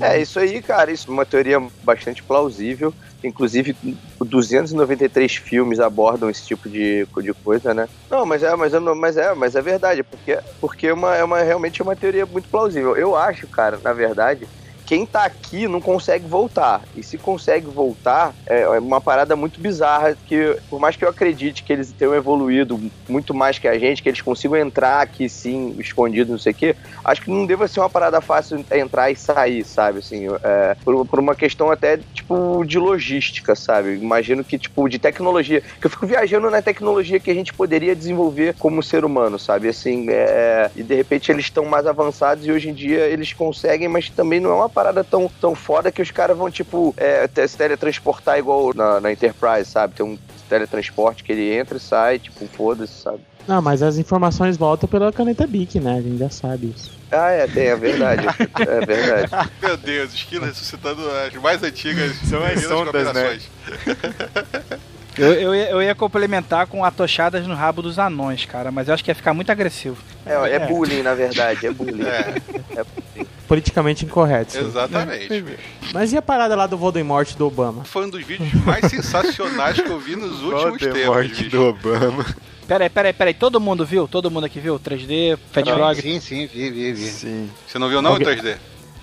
[0.00, 2.92] É, isso aí, cara, isso é uma teoria bastante plausível.
[3.26, 3.76] Inclusive,
[4.20, 7.88] 293 filmes abordam esse tipo de, de coisa, né?
[8.10, 11.24] Não, mas é, mas é, mas é, mas é verdade, porque, porque é, uma, é
[11.24, 12.96] uma, realmente é uma teoria muito plausível.
[12.96, 14.46] Eu acho, cara, na verdade,
[14.86, 16.82] quem tá aqui não consegue voltar.
[16.94, 21.08] E se consegue voltar, é é uma parada muito bizarra que, por mais que eu
[21.08, 25.28] acredite que eles tenham evoluído muito mais que a gente, que eles consigam entrar aqui
[25.28, 29.10] sim, escondidos, não sei o quê, acho que não deva ser uma parada fácil entrar
[29.10, 29.98] e sair, sabe?
[29.98, 33.94] Assim, é, por, por uma questão até, tipo, de logística, sabe?
[33.96, 35.62] Imagino que, tipo, de tecnologia.
[35.80, 39.68] Que eu fico viajando na tecnologia que a gente poderia desenvolver como ser humano, sabe?
[39.68, 43.88] Assim, é, e de repente eles estão mais avançados e hoje em dia eles conseguem,
[43.88, 47.26] mas também não é uma parada tão, tão foda que os caras vão, tipo, é,
[47.48, 49.94] se teletransportar igual na, na Enterprise, sabe?
[49.94, 50.18] Tem um
[50.50, 53.20] teletransporte que ele entra e sai, tipo, foda-se, sabe?
[53.48, 55.96] Não, mas as informações voltam pela caneta Bic, né?
[55.96, 56.92] A gente já sabe isso.
[57.10, 58.26] Ah, é, tem, é verdade.
[58.26, 59.50] é verdade.
[59.62, 63.38] Meu Deus, Esquilo ressuscitando as mais antigas São as sondas, né?
[65.18, 68.92] Eu, eu, ia, eu ia complementar com atochadas no rabo dos anões, cara, mas eu
[68.92, 69.96] acho que ia ficar muito agressivo.
[70.26, 72.02] É, é bullying, na verdade, é bullying.
[72.04, 72.84] É,
[73.48, 74.52] Politicamente incorreto.
[74.52, 74.58] sim.
[74.60, 75.44] exatamente.
[75.92, 77.84] Mas e a parada lá do Voldemort do Obama?
[77.84, 81.00] Foi um dos vídeos mais sensacionais que eu vi nos últimos tempos.
[81.04, 82.26] Voldemort do Obama.
[82.66, 84.08] Peraí, peraí, peraí, todo mundo viu?
[84.08, 84.78] Todo mundo aqui viu?
[84.78, 86.00] 3D, Fat Frog?
[86.02, 87.06] Sim, sim, vi, vi, vi.
[87.06, 87.50] Sim.
[87.66, 88.56] Você não viu não Alguém- em 3D?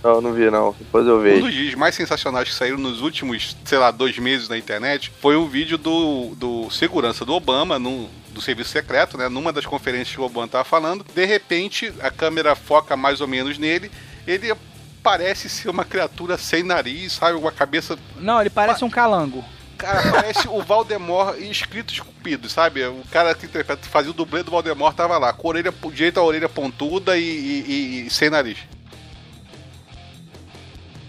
[0.04, 0.76] Não, não vi não.
[0.78, 1.46] Depois eu Um vejo.
[1.46, 5.38] dos vídeos mais sensacionais que saíram nos últimos, sei lá, dois meses na internet foi
[5.38, 9.30] o vídeo do, do segurança do Obama, num, do serviço secreto, né?
[9.30, 11.06] Numa das conferências que o Obama tava falando.
[11.16, 13.90] De repente, a câmera foca mais ou menos nele.
[14.28, 14.54] Ele
[15.02, 17.38] parece ser uma criatura sem nariz, sabe?
[17.38, 17.98] Uma cabeça.
[18.18, 19.44] Não, ele parece um calango.
[19.78, 22.86] Cara, parece o Valdemort escrito esculpido, sabe?
[22.86, 23.48] O cara que
[23.90, 27.22] fazia o dublê do Valdemort tava lá, com a orelha, direito a orelha pontuda e-
[27.22, 28.60] e- e- e sem nariz.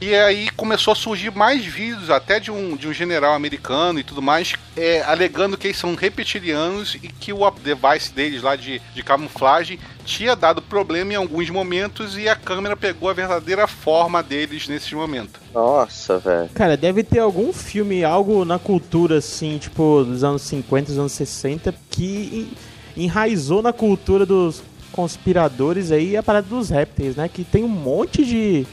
[0.07, 4.05] E aí começou a surgir mais vídeos, até de um, de um general americano e
[4.05, 8.83] tudo mais, é, alegando que eles são reptilianos e que o device deles lá de,
[8.95, 14.23] de camuflagem tinha dado problema em alguns momentos e a câmera pegou a verdadeira forma
[14.23, 15.41] deles nesses momentos.
[15.55, 16.51] Nossa, velho.
[16.51, 21.13] Cara, deve ter algum filme, algo na cultura assim, tipo, dos anos 50, dos anos
[21.13, 22.55] 60, que
[22.95, 27.27] enraizou na cultura dos conspiradores aí a parada dos répteis, né?
[27.27, 28.67] Que tem um monte de,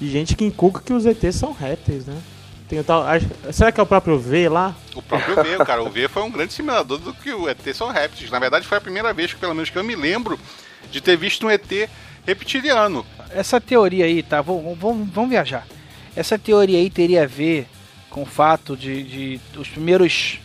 [0.00, 2.16] de gente que inculca que os ETs são répteis, né?
[2.68, 4.74] Tem o tal, acho- será que é o próprio V lá?
[4.94, 7.88] O próprio V, cara, o V foi um grande simulador do que o ET são
[7.88, 8.30] répteis.
[8.30, 10.38] Na verdade, foi a primeira vez que, pelo menos, que eu me lembro
[10.90, 11.88] de ter visto um ET
[12.26, 13.04] reptiliano.
[13.30, 14.42] Essa teoria aí, tá?
[14.42, 15.66] Vamos, vamos, vamos viajar.
[16.14, 17.66] Essa teoria aí teria a ver
[18.10, 20.38] com o fato de, de os primeiros.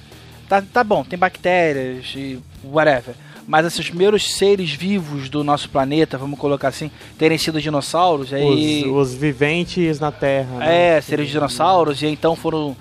[0.47, 3.15] Tá, tá bom, tem bactérias e whatever.
[3.47, 8.83] Mas esses primeiros seres vivos do nosso planeta, vamos colocar assim, terem sido dinossauros, aí.
[8.85, 10.59] Os, os viventes na Terra.
[10.59, 10.97] né?
[10.97, 12.75] É, seres dinossauros, e então foram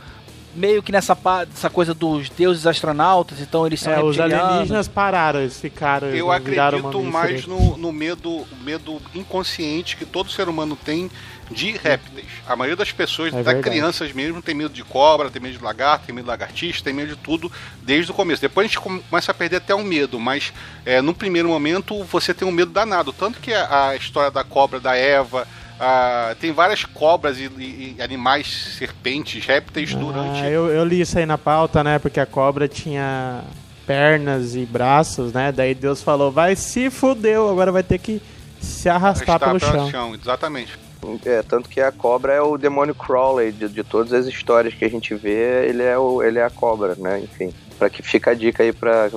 [0.55, 1.17] meio que nessa,
[1.55, 6.09] essa coisa dos deuses astronautas, então eles são É, os alienígenas pararam, eles ficaram.
[6.09, 11.11] Eu acredito mais no, no medo, medo inconsciente que todo ser humano tem
[11.51, 12.27] de répteis.
[12.47, 13.63] A maioria das pessoas, É até verdade.
[13.63, 16.93] crianças mesmo, tem medo de cobra, tem medo de lagarto, tem medo de lagartixa, tem
[16.95, 17.51] medo de tudo
[17.83, 18.41] desde o começo.
[18.41, 20.53] Depois a gente come- começa a perder até o medo, mas
[20.87, 23.13] é, no primeiro momento você tem um medo danado.
[23.13, 25.47] Tanto que a, a história da cobra da Eva.
[25.79, 30.43] A- tem várias cobras e, e- animais, serpentes, répteis durante.
[30.43, 31.99] Ah, eu, eu li isso aí na pauta, né?
[31.99, 33.43] Porque a cobra tinha
[33.87, 35.51] pernas e braços, né?
[35.53, 38.21] Daí Deus falou, vai se fudeu, agora vai ter que
[38.61, 40.15] se arrastar Está pelo pelo chão.
[40.15, 40.79] Exatamente.
[41.25, 44.85] É, tanto que a cobra é o demônio Crowley de, de todas as histórias que
[44.85, 47.21] a gente vê, ele é, o, ele é a cobra, né?
[47.21, 49.11] Enfim, para que fica a dica aí para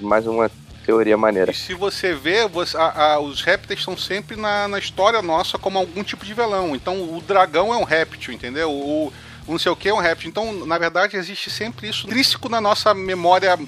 [0.00, 0.50] mais uma
[0.88, 1.50] teoria maneira.
[1.50, 5.58] E se você vê, você- a- a- os répteis estão sempre na, na história nossa
[5.58, 6.74] como algum tipo de vilão.
[6.74, 8.70] Então o dragão é um réptil, entendeu?
[8.70, 9.08] O,
[9.46, 10.30] o não sei o que é um réptil.
[10.30, 13.58] Então, na verdade, existe sempre isso intrínseco na nossa memória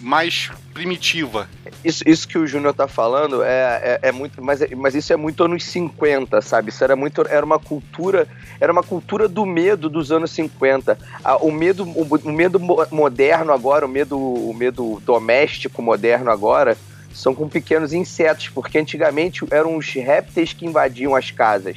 [0.00, 1.48] mais primitiva.
[1.84, 4.42] Isso, isso que o Júnior tá falando é, é, é muito.
[4.42, 6.70] Mas, é- mas isso é muito anos 50, sabe?
[6.70, 7.22] Isso era muito.
[7.28, 8.26] Era uma cultura.
[8.60, 10.98] Era uma cultura do medo dos anos 50.
[11.24, 16.30] Ah, o medo, o, o medo mo- moderno agora, o medo, o medo doméstico moderno
[16.30, 16.76] agora,
[17.12, 21.76] são com pequenos insetos, porque antigamente eram os répteis que invadiam as casas.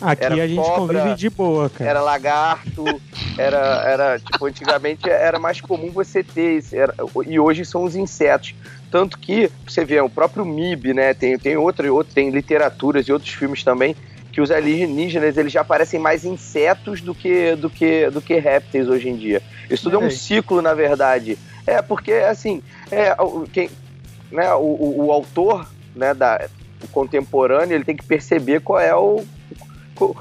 [0.00, 1.90] Aqui Era a gente cobra, convive de boa, cara.
[1.90, 3.00] Era lagarto,
[3.36, 6.94] era, era tipo, antigamente era mais comum você ter era-
[7.26, 8.54] e hoje são os insetos.
[8.90, 13.12] Tanto que, você vê, o próprio MIB, né, tem, tem outro, outro, tem literaturas e
[13.12, 13.94] outros filmes também,
[14.32, 18.88] que os alienígenas, eles já parecem mais insetos do que, do que, do que répteis
[18.88, 19.42] hoje em dia.
[19.68, 20.10] Isso tudo é um É.
[20.10, 21.38] ciclo, na verdade.
[21.66, 23.70] É, porque, assim, é, o, quem,
[24.30, 26.48] né, o, o, o autor, né, da,
[26.82, 29.24] o contemporâneo, ele tem que perceber qual é o,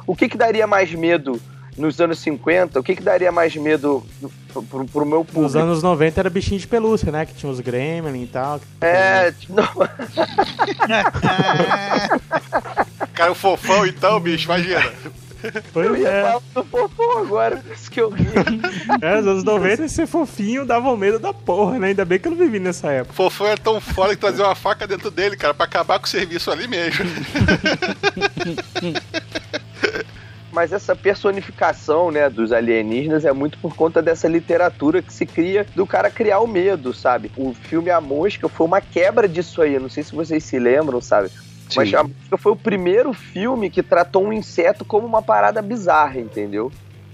[0.05, 1.39] o, que que daria mais medo
[1.77, 4.05] nos anos 50, o que que daria mais medo
[4.51, 5.41] pro, pro, pro meu público?
[5.41, 7.25] Nos anos 90 era bichinho de pelúcia, né?
[7.25, 8.59] Que tinha os gremlin e tal.
[8.81, 9.63] É, não,
[13.13, 14.91] Cara, o fofão então, bicho, imagina.
[15.43, 16.23] eu Pois ia é.
[16.23, 18.25] falar do fofão agora, por isso que eu ri.
[19.01, 19.15] é.
[19.17, 21.87] Nos anos 90 ser fofinho dava um medo da porra, né?
[21.87, 23.13] Ainda bem que eu não vivi nessa época.
[23.13, 26.05] O fofão é tão foda que trazia uma faca dentro dele, cara, pra acabar com
[26.05, 27.05] o serviço ali mesmo.
[30.51, 35.65] Mas essa personificação, né, dos alienígenas é muito por conta dessa literatura que se cria
[35.75, 37.31] do cara criar o medo, sabe?
[37.37, 40.99] O filme A Mosca foi uma quebra disso aí, não sei se vocês se lembram,
[41.01, 41.29] sabe?
[41.75, 46.19] Mas A Mosca foi o primeiro filme que tratou um inseto como uma parada bizarra,
[46.19, 46.71] entendeu?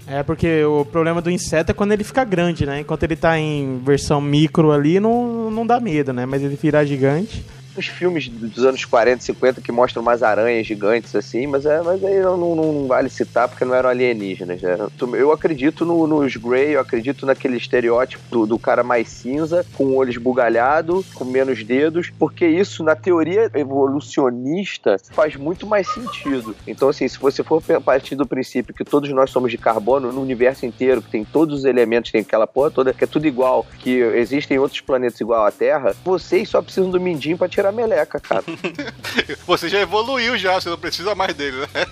[0.08, 2.80] É porque o problema do inseto é quando ele fica grande, né?
[2.80, 6.24] Enquanto ele tá em versão micro ali, não, não dá medo, né?
[6.24, 7.44] Mas ele virar gigante.
[7.76, 12.02] Os filmes dos anos 40, 50 que mostram umas aranhas gigantes assim, mas, é, mas
[12.04, 14.62] aí não, não, não vale citar porque não eram alienígenas.
[14.62, 14.76] Né?
[15.14, 19.94] Eu acredito no- nos Grey, eu acredito naquele estereótipo do, do cara mais cinza, com
[19.96, 26.54] olho esbugalhado, com menos dedos, porque isso, na teoria evolucionista, faz muito mais sentido.
[26.66, 30.20] Então, assim, se você for partir do princípio que todos nós somos de carbono no
[30.22, 33.66] universo inteiro, que tem todos os elementos, tem aquela porra toda, que é tudo igual,
[33.80, 37.72] que existem outros planetas igual à Terra, vocês só precisam do mindinho pra tirar a
[37.72, 38.44] meleca, cara.
[39.46, 41.86] Você já evoluiu já, você não precisa mais dele, né?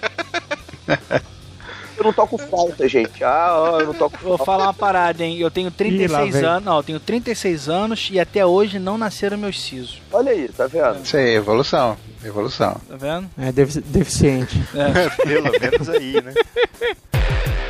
[1.97, 3.23] Eu não toco falta, gente.
[3.23, 4.45] Ah, ó, eu não toco Vou falta.
[4.45, 5.39] falar uma parada, hein?
[5.39, 6.45] Eu tenho Ih, 36 lá vem.
[6.51, 6.65] anos.
[6.65, 10.03] Não, eu tenho 36 anos e até hoje não nasceram meus sisos.
[10.13, 11.03] Olha aí, tá vendo?
[11.05, 11.97] Isso aí, evolução.
[12.25, 12.81] Evolução.
[12.89, 13.31] Tá vendo?
[13.39, 14.61] É defi- deficiente.
[14.75, 15.09] É.
[15.25, 16.35] Pelo menos aí, né?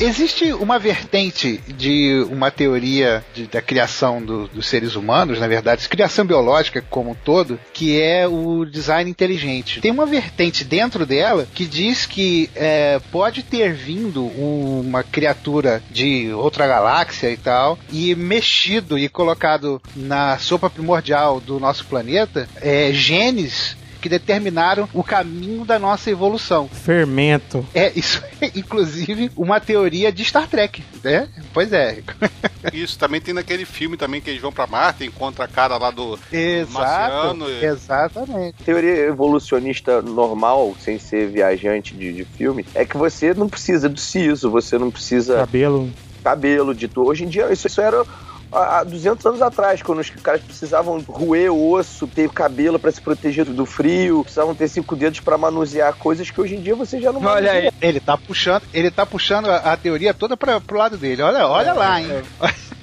[0.00, 5.88] Existe uma vertente de uma teoria de- da criação do- dos seres humanos, na verdade,
[5.88, 9.80] criação biológica como um todo, que é o design inteligente.
[9.80, 16.32] Tem uma vertente dentro dela que diz que é, pode ter vindo uma criatura de
[16.32, 22.92] outra galáxia e tal, e mexido e colocado na sopa primordial do nosso planeta é,
[22.92, 26.68] genes que determinaram o caminho da nossa evolução.
[26.68, 27.66] Fermento.
[27.74, 31.28] É, isso é, inclusive, uma teoria de Star Trek, né?
[31.52, 31.98] Pois é.
[32.72, 35.90] Isso, também tem naquele filme também que eles vão pra Marte, encontra a cara lá
[35.90, 36.72] do Exato.
[36.72, 37.48] marciano.
[37.50, 38.62] e- Exatamente.
[38.64, 43.98] teoria evolucionista normal, sem ser viajante de, de filme, é que você não precisa do
[44.00, 45.90] siso, você não precisa Cabelo.
[46.22, 47.08] cabelo, de tudo.
[47.08, 48.04] Hoje em dia, isso, isso era
[48.52, 53.00] há há 200 anos atrás, quando os caras precisavam roer osso, ter cabelo pra se
[53.00, 57.00] proteger do frio, precisavam ter cinco dedos pra manusear coisas que hoje em dia você
[57.00, 57.72] já não Olha manuseia.
[57.80, 57.88] aí.
[57.88, 61.22] Ele tá puxando, ele tá puxando a, a teoria toda pra, pro lado dele.
[61.22, 62.22] Olha, olha lá, hein?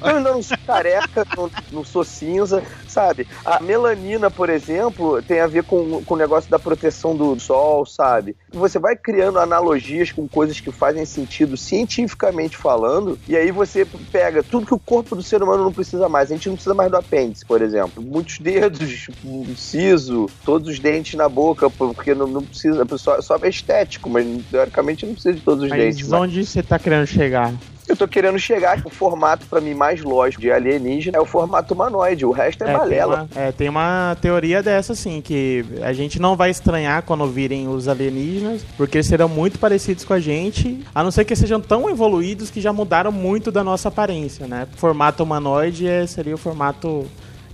[0.01, 3.27] Eu ainda não sou careca, não, não sou cinza, sabe?
[3.45, 7.85] A melanina, por exemplo, tem a ver com, com o negócio da proteção do sol,
[7.85, 8.35] sabe?
[8.51, 14.43] Você vai criando analogias com coisas que fazem sentido cientificamente falando, e aí você pega
[14.43, 16.29] tudo que o corpo do ser humano não precisa mais.
[16.31, 18.03] A gente não precisa mais do apêndice, por exemplo.
[18.03, 23.37] Muitos dedos, um siso, todos os dentes na boca, porque não, não precisa, pessoa só
[23.41, 26.01] é estético, mas teoricamente não precisa de todos os dentes.
[26.01, 27.53] Mas mas- onde você tá querendo chegar?
[27.87, 31.25] Eu tô querendo chegar que o formato, pra mim, mais lógico de alienígena é o
[31.25, 32.25] formato humanoide.
[32.25, 33.27] O resto é, É, tem, balela.
[33.33, 37.67] uma, é, tem uma teoria dessa, assim, que a gente não vai estranhar quando virem
[37.67, 41.59] os alienígenas, porque eles serão muito parecidos com a gente, a não ser que sejam
[41.61, 44.67] tão evoluídos que já mudaram muito da nossa aparência, né?
[44.75, 47.05] Formato humanoide é- seria o formato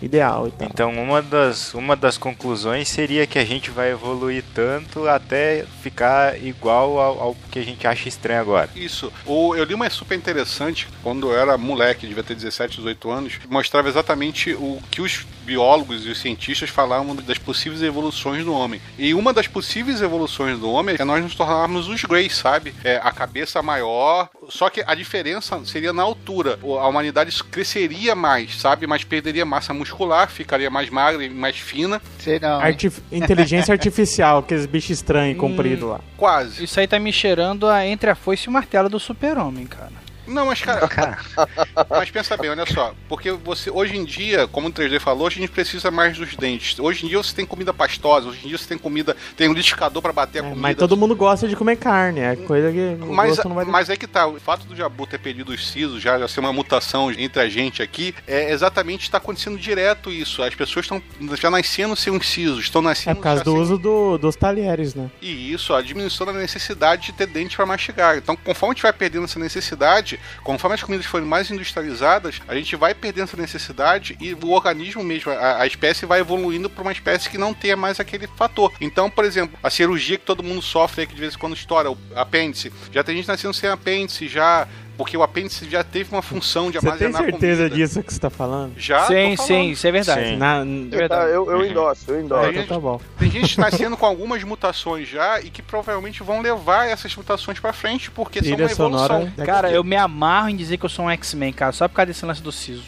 [0.01, 0.67] ideal e tal.
[0.67, 6.41] Então, uma das, uma das conclusões seria que a gente vai evoluir tanto até ficar
[6.41, 8.69] igual ao, ao que a gente acha estranho agora.
[8.75, 9.11] Isso.
[9.25, 13.39] O, eu li uma super interessante, quando eu era moleque, devia ter 17, 18 anos,
[13.49, 18.81] mostrava exatamente o que os biólogos e os cientistas falavam das possíveis evoluções do homem.
[18.97, 22.73] E uma das possíveis evoluções do homem é nós nos tornarmos os Greys, sabe?
[22.83, 26.59] É, a cabeça maior, só que a diferença seria na altura.
[26.61, 28.87] A humanidade cresceria mais, sabe?
[28.87, 29.90] Mas perderia massa muscular,
[30.27, 32.01] ficaria mais magra e mais fina.
[32.19, 32.59] Sei não.
[32.59, 35.99] Artif- inteligência artificial, aqueles bichos estranhos, compridos lá.
[36.17, 36.63] Quase.
[36.63, 40.00] Isso aí tá me cheirando a entre a foice e o martelo do super-homem, cara.
[40.27, 40.87] Não, mas cara,
[41.89, 45.29] mas pensa bem, olha só, porque você hoje em dia, como o 3D falou, a
[45.29, 46.77] gente precisa mais dos dentes.
[46.79, 49.51] Hoje em dia você tem comida pastosa, hoje em dia você tem comida, tem um
[49.53, 50.61] liquidificador pra bater a É, comida.
[50.61, 53.65] mas todo mundo gosta de comer carne, é coisa que o Mas, gosto não vai
[53.65, 56.39] mas é que tá, o fato do Jabu ter perdido os sisos, já, já ser
[56.39, 60.41] uma mutação entre a gente aqui, é exatamente está acontecendo direto isso.
[60.43, 61.01] As pessoas estão
[61.39, 64.35] já nascendo sem uns sisos, estão nascendo É por causa do sem- uso do- dos
[64.35, 65.09] talheres, né?
[65.21, 68.17] E isso, a diminuição da necessidade de ter dente para mastigar.
[68.17, 70.10] Então, conforme a gente vai perdendo essa necessidade,
[70.43, 75.03] conforme as comidas forem mais industrializadas, a gente vai perdendo essa necessidade e o organismo
[75.03, 78.71] mesmo, a, a espécie vai evoluindo para uma espécie que não tenha mais aquele fator.
[78.79, 81.91] Então, por exemplo, a cirurgia que todo mundo sofre, que de vez em quando estoura
[81.91, 84.67] o apêndice, já tem gente nascendo sem apêndice, já.
[84.97, 87.75] Porque o apêndice já teve uma função de Você tem armazenar certeza comida.
[87.75, 88.73] disso que você tá falando?
[88.77, 89.07] Já?
[89.07, 89.47] sim, falando.
[89.47, 90.27] sim, isso é verdade.
[90.29, 90.35] Sim.
[90.37, 91.65] Na, É Eu, tá, eu, eu Uhum.
[91.65, 92.49] endosso, eu É, endosso.
[92.51, 93.01] então tá bom.
[93.17, 97.73] Tem gente nascendo com algumas mutações já e que provavelmente vão levar essas mutações pra
[97.73, 99.21] frente, porque Trilha são uma evolução.
[99.31, 99.45] sonora.
[99.45, 102.07] Cara, eu me amarro em dizer que eu sou um X-Men, cara, só por causa
[102.07, 102.83] desse lance do siso.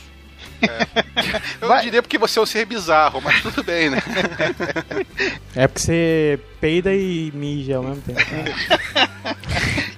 [1.59, 3.97] Eu Vai- diria porque você é um ser bizarro, mas tudo bem, né?
[5.55, 8.19] É porque você peida e mija ao mesmo tempo.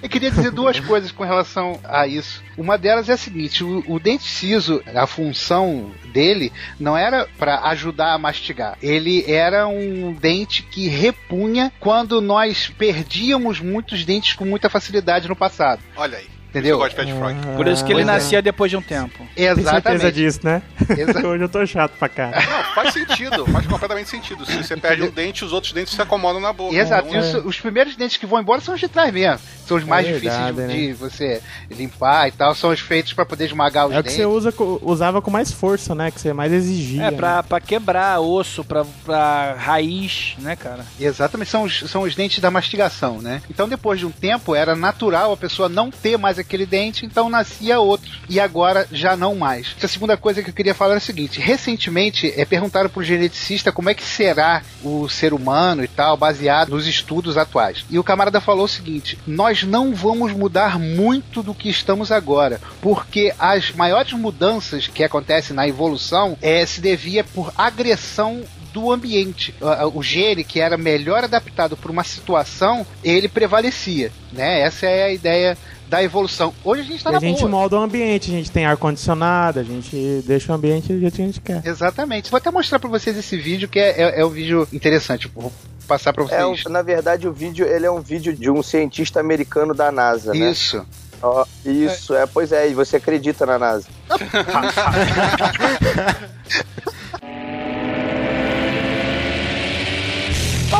[0.06, 2.40] Eu queria dizer duas coisas com relação a isso.
[2.56, 7.58] Uma delas é a seguinte: o, o dente ciso, a função dele não era para
[7.70, 8.78] ajudar a mastigar.
[8.80, 15.34] Ele era um dente que repunha quando nós perdíamos muitos dentes com muita facilidade no
[15.34, 15.82] passado.
[15.96, 16.35] Olha aí.
[16.56, 16.76] Entendeu?
[16.76, 17.34] Eu gosto de Pet Frog.
[17.56, 18.12] Por isso que ele pois é.
[18.12, 19.18] nascia depois de um tempo.
[19.34, 20.12] Tem certeza Exatamente.
[20.12, 20.62] disso, né?
[20.88, 22.30] Exa- Hoje eu tô chato pra cá.
[22.30, 24.46] Não, faz sentido, faz completamente sentido.
[24.46, 26.74] Se você perde um dente, os outros dentes se acomodam na boca.
[26.74, 27.14] Exato.
[27.14, 29.40] E os, os primeiros dentes que vão embora são os de trás mesmo.
[29.66, 32.54] São os mais É difíceis verdade, de, de você limpar e tal.
[32.54, 34.16] São os feitos para poder esmagar os É o que dentes.
[34.16, 36.10] você usa, usava com mais força, né?
[36.10, 37.02] Que você mais exigia.
[37.02, 37.16] É, né?
[37.16, 40.86] pra, pra quebrar osso, pra, pra raiz, né, cara?
[41.00, 43.42] Exatamente, são os, são os dentes da mastigação, né?
[43.50, 47.28] Então, depois de um tempo, era natural a pessoa não ter mais aquele dente, então
[47.28, 48.10] nascia outro.
[48.28, 49.76] E agora já não mais.
[49.82, 53.70] A segunda coisa que eu queria falar é o seguinte: recentemente é, perguntaram pro geneticista
[53.72, 57.84] como é que será o ser humano e tal, baseado nos estudos atuais.
[57.90, 62.60] E o camarada falou o seguinte: nós não vamos mudar muito do que estamos agora,
[62.80, 68.42] porque as maiores mudanças que acontecem na evolução é, se devia por agressão
[68.80, 69.54] do ambiente.
[69.94, 74.60] O, gene que era melhor adaptado para uma situação, ele prevalecia, né?
[74.60, 75.56] Essa é a ideia
[75.88, 76.52] da evolução.
[76.62, 77.50] Hoje a gente tá E na a gente boa.
[77.50, 81.22] molda o ambiente, a gente tem ar-condicionado, a gente deixa o ambiente do jeito que
[81.22, 81.62] a gente quer.
[81.64, 82.30] Exatamente.
[82.30, 85.30] Vou até mostrar pra vocês esse vídeo que é, é, é um vídeo interessante.
[85.34, 85.50] Vou
[85.88, 86.66] passar pra É, vocês.
[86.66, 90.34] um- na verdade, o vídeo ele é um vídeo de um cientista americano da NASA,
[90.34, 90.50] né?
[90.50, 90.84] Isso.
[91.22, 92.26] Ó, isso, é.
[92.26, 93.88] pois é, e você acredita na NASA.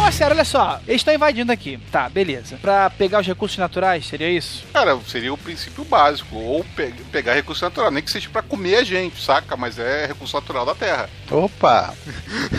[0.07, 0.79] Mas sério, olha só.
[0.87, 1.81] Eles estão invadindo aqui.
[1.91, 2.57] Tá, beleza.
[2.63, 4.65] Pra pegar os recursos naturais, seria isso?
[4.73, 6.37] Cara, seria o princípio básico.
[6.37, 7.91] Ou pe- pegar recurso natural.
[7.91, 9.57] Nem que seja pra comer a gente, saca?
[9.57, 11.11] Mas é recurso natural da Terra.
[11.29, 11.93] Opa!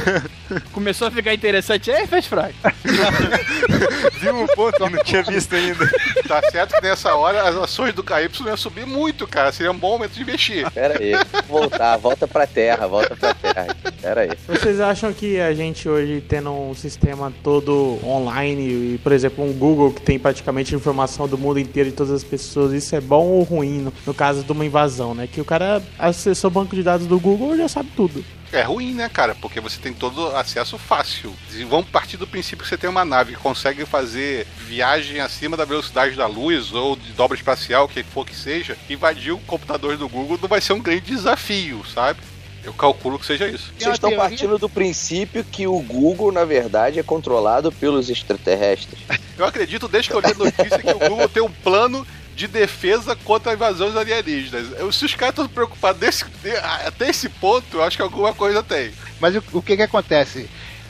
[0.74, 2.54] Começou a ficar interessante aí, Fez Frog?
[4.20, 5.90] Viu um ponto que não tinha visto ainda.
[6.28, 9.54] Tá certo que nessa hora as ações do KY iam subir muito, cara.
[9.54, 10.70] Seria um bom momento de investir.
[10.72, 11.14] Pera aí,
[11.48, 13.68] voltar, volta pra Terra, volta pra Terra.
[14.02, 14.32] Pera aí.
[14.48, 19.54] Vocês acham que a gente hoje tendo um sistema todo online e, por exemplo, um
[19.54, 23.26] Google que tem praticamente informação do mundo inteiro de todas as pessoas, isso é bom
[23.28, 25.28] ou ruim no, no caso de uma invasão, né?
[25.28, 28.24] Que o cara acessou o banco de dados do Google e já sabe tudo.
[28.52, 29.36] É ruim, né, cara?
[29.36, 31.34] Porque você tem todo acesso fácil.
[31.70, 35.66] Vamos partir do princípio que você tem uma nave que consegue fazer viagem acima da
[35.66, 38.78] velocidade da luz ou de dobra espacial, o que for que seja.
[38.90, 42.22] Invadir o computador do Google não vai ser um grande desafio, sabe?
[42.64, 43.72] Eu calculo que seja isso.
[43.78, 49.00] Vocês estão partindo do princípio que o Google, na verdade, é controlado pelos extraterrestres.
[49.38, 52.06] Eu acredito, desde que eu li a notícia, que o Google tem um plano
[52.36, 54.68] de defesa contra invasões alienígenas.
[54.78, 58.34] Eu- Se os caras estão preocupados desse, de- até esse ponto, eu acho que alguma
[58.34, 58.92] coisa tem.
[59.20, 60.48] Mas o, o que que acontece?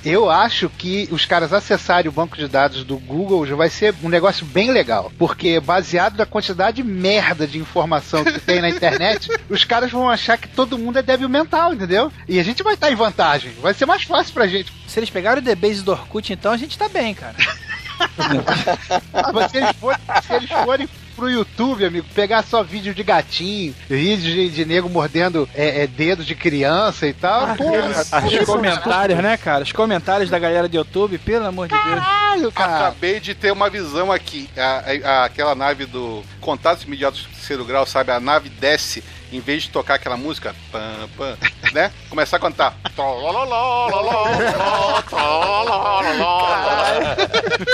[0.08, 3.94] Eu acho que os caras acessarem o banco de dados do Google já vai ser
[4.02, 5.12] um negócio bem legal.
[5.18, 10.10] Porque baseado na quantidade de merda de informação que tem na internet, os caras vão
[10.10, 12.10] achar que todo mundo é débil mental, entendeu?
[12.26, 13.52] E a gente vai estar em vantagem.
[13.62, 14.72] Vai ser mais fácil pra gente.
[14.88, 17.36] Se eles pegaram o DBase do Orkut, então a gente tá bem, cara.
[19.34, 23.74] Mas se eles forem, se eles forem pro YouTube, amigo, pegar só vídeo de gatinho,
[23.90, 29.20] vídeo de, de nego mordendo é, é, dedo de criança e tal, pô, Os comentários,
[29.20, 29.64] né, cara?
[29.64, 31.84] Os comentários da galera do YouTube, pelo amor de Deus.
[32.00, 32.76] caralho, cara.
[32.78, 34.48] Acabei de ter uma visão aqui.
[34.56, 38.12] A- a- aquela nave do Contatos Imediatos Terceiro Grau, sabe?
[38.12, 41.38] A nave desce, em vez de tocar aquela música, pam, pam,
[41.72, 41.94] né?
[42.10, 42.76] Começar a cantar.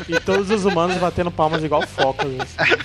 [0.08, 2.28] E todos os humanos batendo palmas igual focas.
[2.58, 2.76] assim.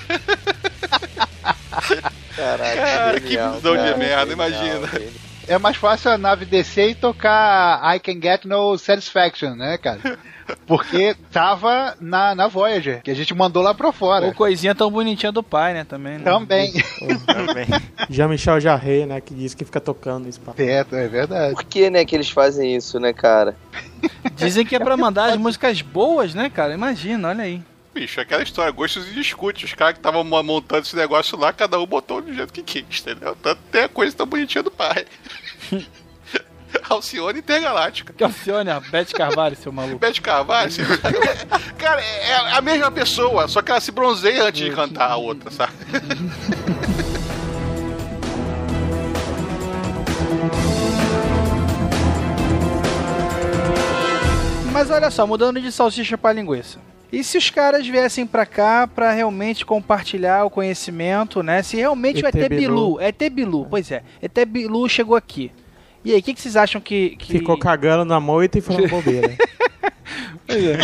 [2.35, 4.87] Caraca, Cara, que visão de merda, genial, imagina.
[4.89, 5.13] genial.
[5.47, 10.19] É mais fácil a nave descer e tocar I Can Get No Satisfaction, né, cara?
[10.67, 14.27] Porque tava na, na Voyager, que a gente mandou lá pra fora.
[14.27, 16.19] Ou coisinha tão bonitinha do pai, né, também.
[16.19, 16.25] Né?
[16.25, 16.73] Também.
[17.27, 17.67] Também.
[18.09, 19.21] Jean-Michel Jarre, né?
[19.21, 20.41] Que diz que fica tocando isso.
[20.57, 21.55] É, é verdade.
[21.55, 23.57] Por que, né, que eles fazem isso, né, cara?
[24.37, 26.73] Dizem que é pra mandar as músicas boas, né, cara?
[26.75, 27.63] Imagina, olha aí.
[27.95, 29.65] Bicho, aquela história, gostos e discute.
[29.65, 32.63] Os caras que estavam mo- montando esse negócio lá, cada um botou do jeito que
[32.63, 33.35] quis, entendeu?
[33.43, 35.05] Tanto tem a coisa tão bonitinha do pai.
[36.89, 38.13] Alcione Intergaláctica.
[38.13, 39.99] Que Alcione, a Beth Carvalho, seu maluco.
[39.99, 40.73] Bete Carvalho,
[41.77, 45.51] cara, é a mesma pessoa, só que ela se bronzeia antes de cantar a outra,
[45.51, 45.73] sabe?
[54.73, 56.79] Mas olha só, mudando de salsicha pra linguiça.
[57.11, 61.63] E se os caras viessem pra cá pra realmente compartilhar o conhecimento, né?
[61.65, 63.01] Se realmente o ET ET Bilu, Bilu.
[63.01, 65.51] ET Bilu, pois é, ET Bilu chegou aqui.
[66.09, 67.33] E aí, o que, que vocês acham que, que...
[67.33, 69.31] Ficou cagando na moita e falando bobeira.
[70.47, 70.79] Pois é.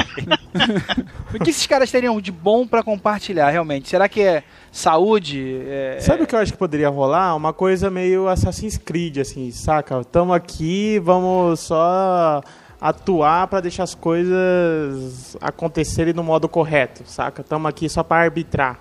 [1.35, 3.89] o que esses caras teriam de bom pra compartilhar, realmente?
[3.89, 5.62] Será que é saúde?
[5.66, 5.97] É...
[5.99, 7.35] Sabe o que eu acho que poderia rolar?
[7.35, 10.05] Uma coisa meio Assassin's Creed, assim, saca?
[10.05, 12.43] Tamo aqui, vamos só
[12.79, 17.43] atuar pra deixar as coisas acontecerem no modo correto, saca?
[17.43, 18.79] Tamo aqui só pra arbitrar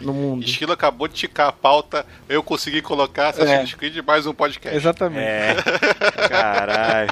[0.00, 0.44] no mundo.
[0.44, 4.76] Esquilo acabou de ticar a pauta, eu consegui colocar Assassin's Creed mais um podcast.
[4.76, 5.20] Exatamente.
[5.20, 5.56] É.
[6.28, 7.10] Caralho.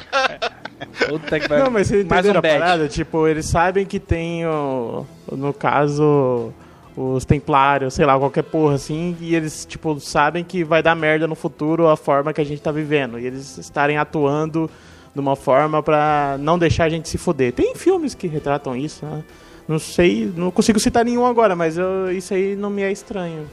[1.09, 2.89] Puta que vai- Não, mas vocês entenderam um a parada?
[2.89, 6.53] Tipo, eles sabem que tem, o, no caso,
[6.97, 11.27] os templários, sei lá, qualquer porra assim, e eles, tipo, sabem que vai dar merda
[11.27, 13.19] no futuro a forma que a gente tá vivendo.
[13.19, 14.71] E eles estarem atuando
[15.15, 17.53] de uma forma pra não deixar a gente se fuder.
[17.53, 19.23] Tem filmes que retratam isso, né?
[19.67, 23.49] Não sei, não consigo citar nenhum agora, mas eu- isso aí não me é estranho.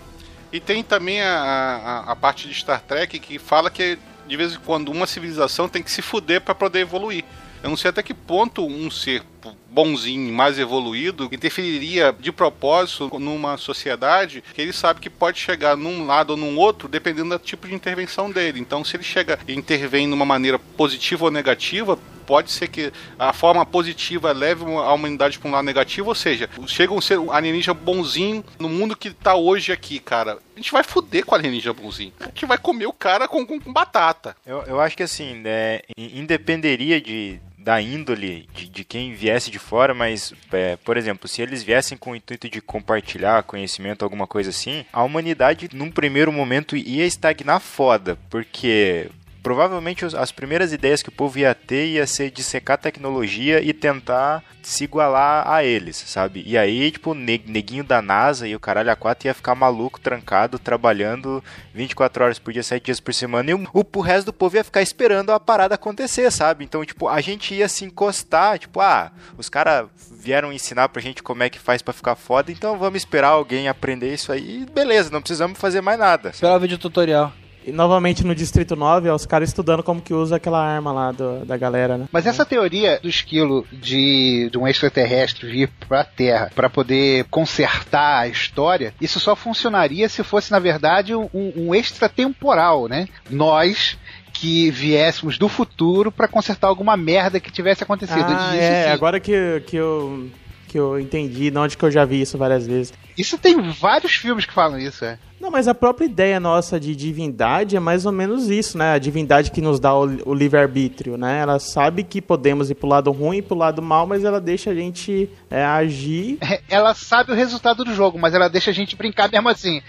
[0.51, 3.97] E tem também a, a, a parte de Star Trek que fala que
[4.27, 7.23] de vez em quando uma civilização tem que se fuder pra poder evoluir.
[7.63, 9.23] Eu não sei até que ponto um ser
[9.69, 16.05] bonzinho, mais evoluído, interferiria de propósito numa sociedade que ele sabe que pode chegar num
[16.05, 18.59] lado ou num outro, dependendo do tipo de intervenção dele.
[18.59, 21.97] Então, se ele chega e intervém de uma maneira positiva ou negativa,
[22.31, 26.49] pode ser que a forma positiva leve a humanidade para um lado negativo, ou seja,
[26.65, 30.37] chega um ser alienígena bonzinho no mundo que tá hoje aqui, cara.
[30.55, 32.13] A gente vai foder com o alienígena bonzinho.
[32.19, 34.35] A gente vai comer o cara com, com, com batata.
[34.45, 39.59] Eu, eu acho que assim, né, independeria de da índole de, de, quem viesse de
[39.59, 44.25] fora, mas, é, por exemplo, se eles viessem com o intuito de compartilhar conhecimento, alguma
[44.25, 49.09] coisa assim, a humanidade, num primeiro momento, ia estagnar foda, porque
[49.41, 53.73] provavelmente as primeiras ideias que o povo ia ter ia ser de secar tecnologia e
[53.73, 56.43] tentar se igualar a eles, sabe?
[56.45, 60.59] E aí, tipo, neguinho da NASA e o caralho a 4 ia ficar maluco, trancado,
[60.59, 64.33] trabalhando 24 horas por dia, 7 dias por semana, e o, o, o resto do
[64.33, 66.63] povo ia ficar esperando a parada acontecer, sabe?
[66.63, 71.23] Então, tipo, a gente ia se encostar, tipo, ah, os caras vieram ensinar pra gente
[71.23, 75.09] como é que faz para ficar foda, então vamos esperar alguém aprender isso aí, beleza,
[75.09, 76.29] não precisamos fazer mais nada.
[76.29, 77.33] Esperar o vídeo tutorial.
[77.65, 81.11] E novamente no Distrito 9, é os caras estudando como que usa aquela arma lá
[81.11, 82.07] do, da galera, né?
[82.11, 88.21] Mas essa teoria do esquilo de, de um extraterrestre vir pra Terra para poder consertar
[88.21, 93.07] a história, isso só funcionaria se fosse, na verdade, um, um extratemporal, né?
[93.29, 93.97] Nós
[94.33, 98.25] que viéssemos do futuro para consertar alguma merda que tivesse acontecido.
[98.27, 100.31] Ah, é, agora que, que eu
[100.71, 102.93] que eu entendi, não onde que eu já vi isso várias vezes.
[103.17, 105.19] Isso tem vários filmes que falam isso, é.
[105.37, 108.93] Não, mas a própria ideia nossa de divindade é mais ou menos isso, né?
[108.93, 111.39] A divindade que nos dá o, o livre-arbítrio, né?
[111.39, 114.69] Ela sabe que podemos ir pro lado ruim e pro lado mal, mas ela deixa
[114.69, 116.37] a gente é, agir.
[116.51, 119.81] É, ela sabe o resultado do jogo, mas ela deixa a gente brincar mesmo assim.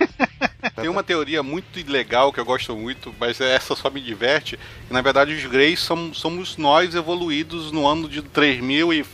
[0.76, 4.58] Tem uma teoria muito legal que eu gosto muito, mas essa só me diverte.
[4.90, 9.04] na verdade, os Greys somos, somos nós evoluídos no ano de 3000 e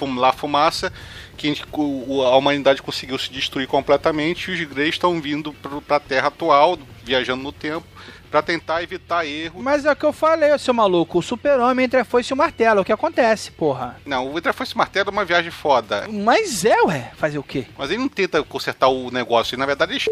[0.00, 0.90] fum, lá fumaça,
[1.36, 5.52] que a, gente, a humanidade conseguiu se destruir completamente e os Greys estão vindo
[5.86, 7.86] para a Terra atual, viajando no tempo,
[8.30, 9.62] para tentar evitar erro.
[9.62, 11.18] Mas é o que eu falei, seu maluco.
[11.18, 12.78] O super-homem entre a foice e o martelo.
[12.78, 13.96] É o que acontece, porra?
[14.06, 16.06] Não, o entre a foice e o martelo é uma viagem foda.
[16.08, 17.12] Mas é, ué.
[17.16, 17.66] Fazer o quê?
[17.76, 19.58] Mas ele não tenta consertar o negócio.
[19.58, 20.04] na verdade, ele...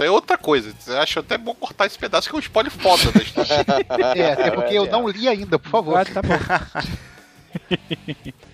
[0.00, 0.72] É outra coisa.
[1.00, 3.52] Acho até bom cortar esse pedaço que é um spoiler foda da história.
[4.16, 5.98] é, até porque eu não li ainda, por favor.
[5.98, 6.38] Ah, tá bom.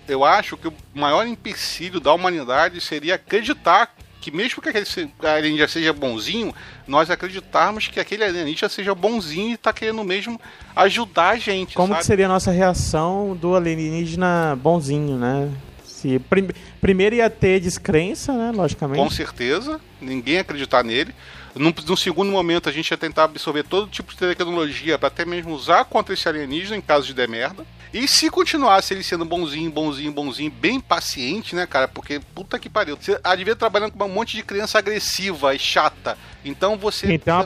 [0.07, 3.93] Eu acho que o maior empecilho da humanidade seria acreditar
[4.25, 4.87] que mesmo que aquele
[5.21, 6.51] alienígena seja bonzinho,
[6.87, 10.41] nós acreditarmos que aquele alienígena seja bonzinho e está querendo mesmo
[10.75, 11.75] ajudar a gente.
[11.75, 11.99] Como sabe?
[11.99, 15.51] que seria a nossa reação do alienígena bonzinho, né?
[15.83, 16.49] Se, prim,
[16.81, 18.51] primeiro ia ter descrença, né?
[18.51, 18.99] Logicamente.
[18.99, 21.13] Com certeza, ninguém acreditar nele.
[21.53, 25.23] Num, num, segundo momento, a gente ia tentar absorver todo tipo de tecnologia para até
[25.23, 27.63] mesmo usar contra esse alienígena em caso de der merda.
[27.95, 31.87] E se continuasse ele sendo bonzinho, bonzinho, bonzinho, bem paciente, né, cara?
[31.87, 32.97] Porque puta que pariu.
[32.99, 36.17] Você devia trabalhando com um monte de criança agressiva e chata.
[36.45, 37.39] Então você então,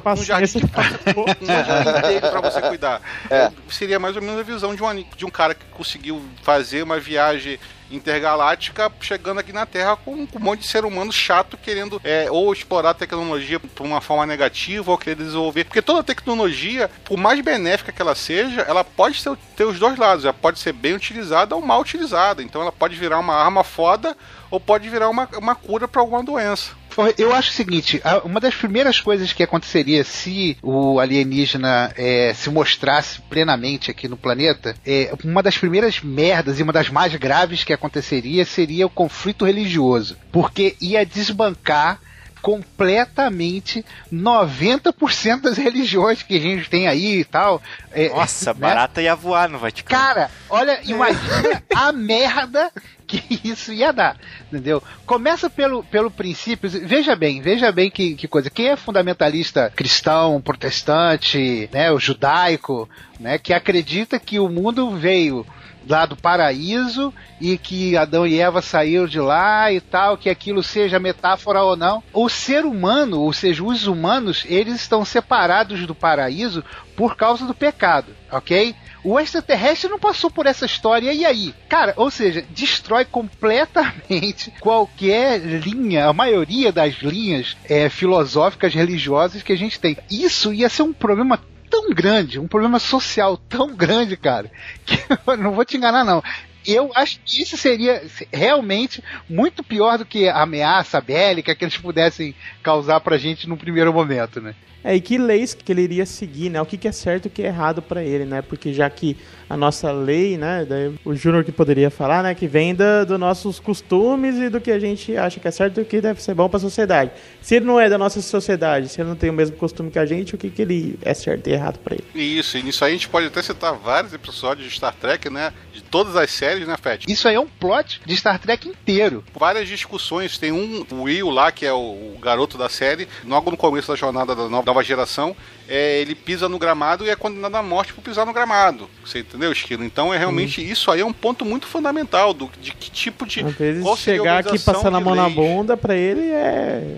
[1.41, 3.02] um jardim inteiro pra você cuidar.
[3.30, 3.52] É.
[3.70, 7.00] Seria mais ou menos a visão de um, de um cara que conseguiu fazer uma
[7.00, 7.60] viagem
[7.91, 12.28] intergaláctica chegando aqui na Terra com, com, um monte de ser humano chato querendo é,
[12.30, 15.66] ou explorar a tecnologia por uma forma negativa ou querer desenvolver.
[15.66, 19.97] Porque toda tecnologia, por mais benéfica que ela seja, ela pode ter, ter os dois
[19.97, 20.26] lados.
[20.26, 22.43] Ela pode ser bem utilizada ou mal utilizada.
[22.43, 24.16] Então ela pode virar uma arma foda
[24.50, 26.72] ou pode virar uma, uma cura para alguma doença.
[27.18, 32.50] Eu acho o seguinte: uma das primeiras coisas que aconteceria se o alienígena é, se
[32.50, 37.64] mostrasse plenamente aqui no planeta, é, uma das primeiras merdas e uma das mais graves
[37.64, 42.00] que aconteceria seria o conflito religioso, porque ia desbancar
[42.41, 47.62] completamente 90% das religiões que a gente tem aí e tal.
[47.91, 48.60] É, Nossa, né?
[48.60, 50.02] barata ia voar no Vaticano.
[50.02, 52.72] Cara, olha, imagina a merda
[53.10, 54.16] que isso ia dar,
[54.47, 54.82] entendeu?
[55.05, 60.39] Começa pelo, pelo princípio, veja bem, veja bem que, que coisa, quem é fundamentalista cristão,
[60.39, 62.88] protestante, né, o judaico,
[63.20, 65.45] né, que acredita que o mundo veio
[65.88, 70.62] lá do paraíso e que Adão e Eva saíram de lá e tal, que aquilo
[70.62, 72.03] seja metáfora ou não.
[72.14, 76.64] O ser humano, ou seja, os humanos, eles estão separados do paraíso
[76.95, 78.76] por causa do pecado, ok?
[79.04, 81.54] O extraterrestre não passou por essa história, e aí?
[81.68, 89.54] Cara, ou seja, destrói completamente qualquer linha, a maioria das linhas é, filosóficas religiosas que
[89.54, 89.97] a gente tem.
[90.10, 91.39] Isso ia ser um problema
[91.70, 94.52] tão grande, um problema social tão grande, cara,
[94.86, 94.97] que
[95.28, 96.24] eu não vou te enganar, não.
[96.72, 98.01] Eu acho que isso seria
[98.32, 103.57] realmente muito pior do que a ameaça bélica que eles pudessem causar pra gente no
[103.57, 104.55] primeiro momento, né?
[104.84, 106.61] É, e que leis que ele iria seguir, né?
[106.61, 108.41] O que, que é certo e o que é errado pra ele, né?
[108.41, 109.17] Porque já que
[109.49, 110.65] a nossa lei, né?
[110.67, 112.34] daí o Júnior que poderia falar, né?
[112.34, 115.80] Que vem da, dos nossos costumes e do que a gente acha que é certo
[115.80, 117.11] e o que deve ser bom pra sociedade.
[117.41, 119.99] Se ele não é da nossa sociedade, se ele não tem o mesmo costume que
[119.99, 122.05] a gente, o que, que ele é certo e errado pra ele?
[122.15, 125.51] Isso, e nisso aí a gente pode até citar vários episódios de Star Trek, né?
[125.74, 127.12] De todas as séries, né, Fett?
[127.12, 129.24] Isso aí é um plot de Star Trek inteiro.
[129.38, 130.38] Várias discussões.
[130.38, 133.88] Tem um, o Will lá, que é o, o garoto da série, logo no começo
[133.89, 135.36] da jornada da nova, nova geração,
[135.68, 138.89] é, ele pisa no gramado e é condenado à morte por pisar no gramado.
[139.05, 139.84] Você entendeu, Esquilo?
[139.84, 143.41] Então é realmente isso aí é um ponto muito fundamental do, de que tipo de.
[143.43, 146.97] Às vezes qual seria a chegar aqui passando a mão na bunda pra ele é.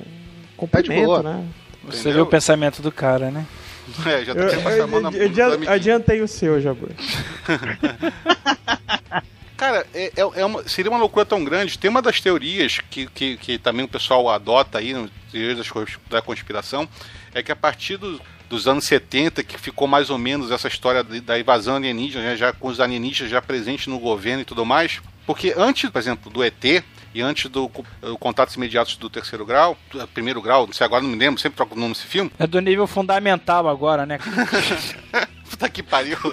[0.57, 1.24] Cumprimento, boa.
[1.24, 1.45] né?
[1.86, 2.14] Você Entendeu?
[2.14, 3.45] viu o pensamento do cara, né?
[4.05, 5.72] É, já Eu, tem que passar a mão na eu- eu adi- amiguinho.
[5.72, 6.89] adiantei o seu, Jabur.
[9.62, 11.78] Cara, é, é- é uma- seria uma loucura tão grande.
[11.78, 15.59] Tem uma das teorias que, que, que também o pessoal adota aí, no teorias
[16.09, 16.89] da conspiração,
[17.32, 21.03] é que a partir do- dos anos 70, que ficou mais ou menos essa história
[21.03, 24.99] da invasão alienígena, né, já com os alienígenas já presentes no governo e tudo mais.
[25.28, 26.84] Porque antes, por exemplo, do ET
[27.14, 27.86] e antes do co-
[28.20, 31.57] contatos imediatos do terceiro grau, do primeiro grau, não sei agora, não me lembro, sempre
[31.57, 32.32] troco o nome desse filme.
[32.39, 34.18] É do nível fundamental agora, né?
[35.51, 36.18] Puta que pariu.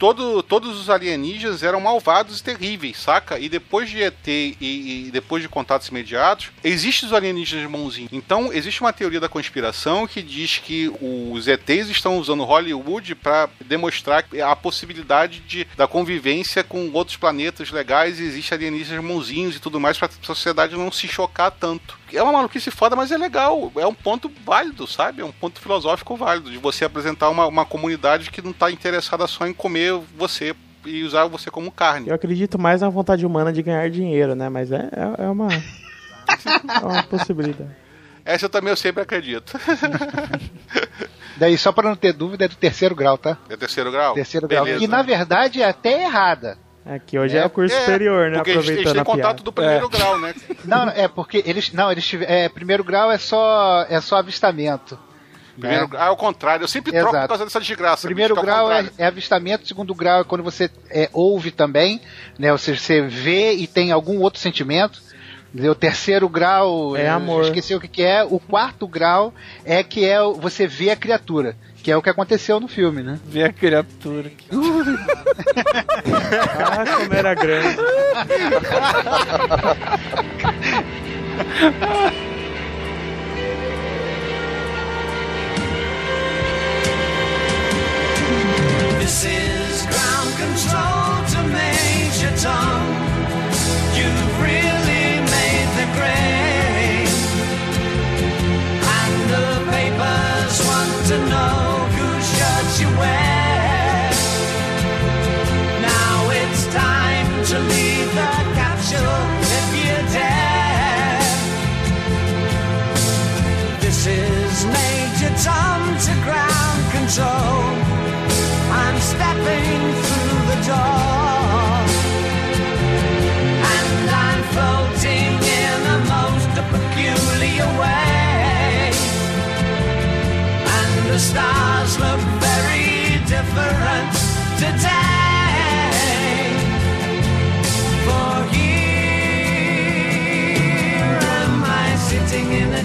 [0.00, 3.38] Todo, todos os alienígenas eram malvados e terríveis, saca?
[3.38, 8.10] E depois de ET e, e depois de contatos imediatos, existem os alienígenas bonzinhos.
[8.10, 13.50] Então, existe uma teoria da conspiração que diz que os ETs estão usando Hollywood para
[13.62, 19.60] demonstrar a possibilidade de, da convivência com outros planetas legais e existem alienígenas bonzinhos e
[19.60, 21.99] tudo mais para a sociedade não se chocar tanto.
[22.12, 23.70] É uma maluquice foda, mas é legal.
[23.76, 25.22] É um ponto válido, sabe?
[25.22, 29.26] É um ponto filosófico válido de você apresentar uma, uma comunidade que não está interessada
[29.26, 30.54] só em comer você
[30.84, 32.08] e usar você como carne.
[32.08, 34.48] Eu acredito mais na vontade humana de ganhar dinheiro, né?
[34.48, 35.48] Mas é, é, é uma.
[35.52, 37.70] é uma possibilidade.
[38.24, 39.58] Essa eu também eu sempre acredito.
[41.36, 43.38] Daí, só pra não ter dúvida, é do terceiro grau, tá?
[43.48, 44.14] É terceiro grau?
[44.14, 44.64] Terceiro grau.
[44.64, 44.80] Beleza.
[44.80, 46.58] Que na verdade é até errada.
[46.84, 48.38] É que hoje é, É, o curso É, superior, né?
[48.38, 49.22] Porque eles, eles Aproveitando têm a piada.
[49.22, 50.34] contato do primeiro grau, né?
[50.64, 51.72] Não, não, é porque eles.
[51.72, 54.98] Não, eles tiver, é, primeiro grau é só, é só avistamento.
[55.58, 55.90] Primeiro né?
[55.90, 56.64] grau é o contrário.
[56.64, 57.22] Eu sempre troco Exato.
[57.24, 58.06] por causa dessa desgraça.
[58.06, 62.00] Primeiro é o grau é, é avistamento, segundo grau é quando você é, ouve também,
[62.38, 62.50] né?
[62.50, 65.00] Ou seja, você vê e tem algum outro sentimento.
[65.52, 65.72] Entendeu?
[65.72, 67.44] O terceiro grau É amor.
[67.44, 68.24] Esqueci o que, que é.
[68.24, 72.60] O quarto grau é que é você vê a criatura, que é o que aconteceu
[72.60, 73.18] no filme, né?
[73.26, 74.46] Ver a criatura aqui.
[76.58, 77.76] Ah, como era grande.
[89.00, 92.80] This is ground control to Major Tom.
[93.96, 94.79] You've really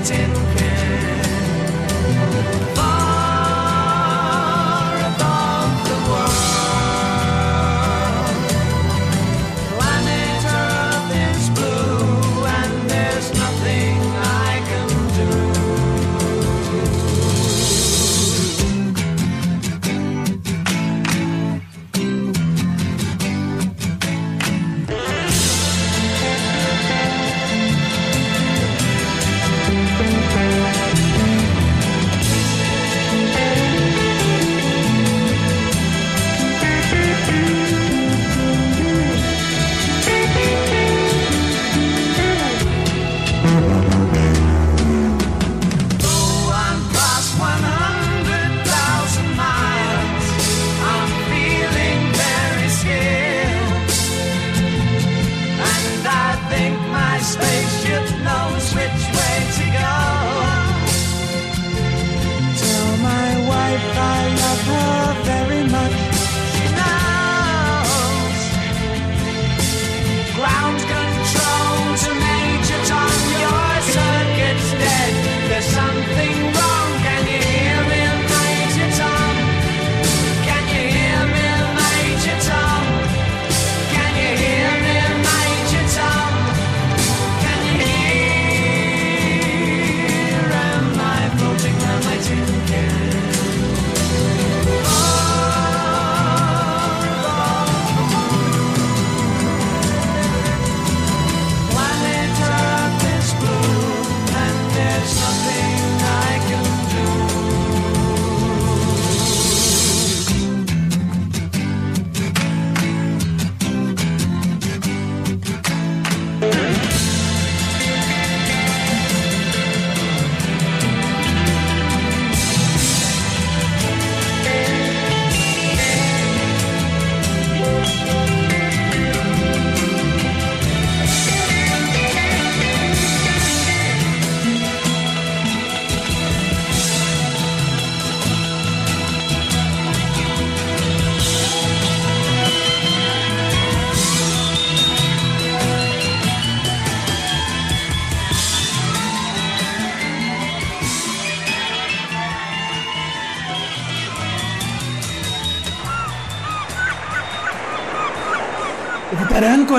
[0.06, 0.55] tin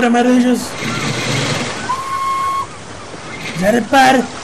[0.06, 0.60] Âncora, Maranjas.
[3.58, 4.35] Zarpar.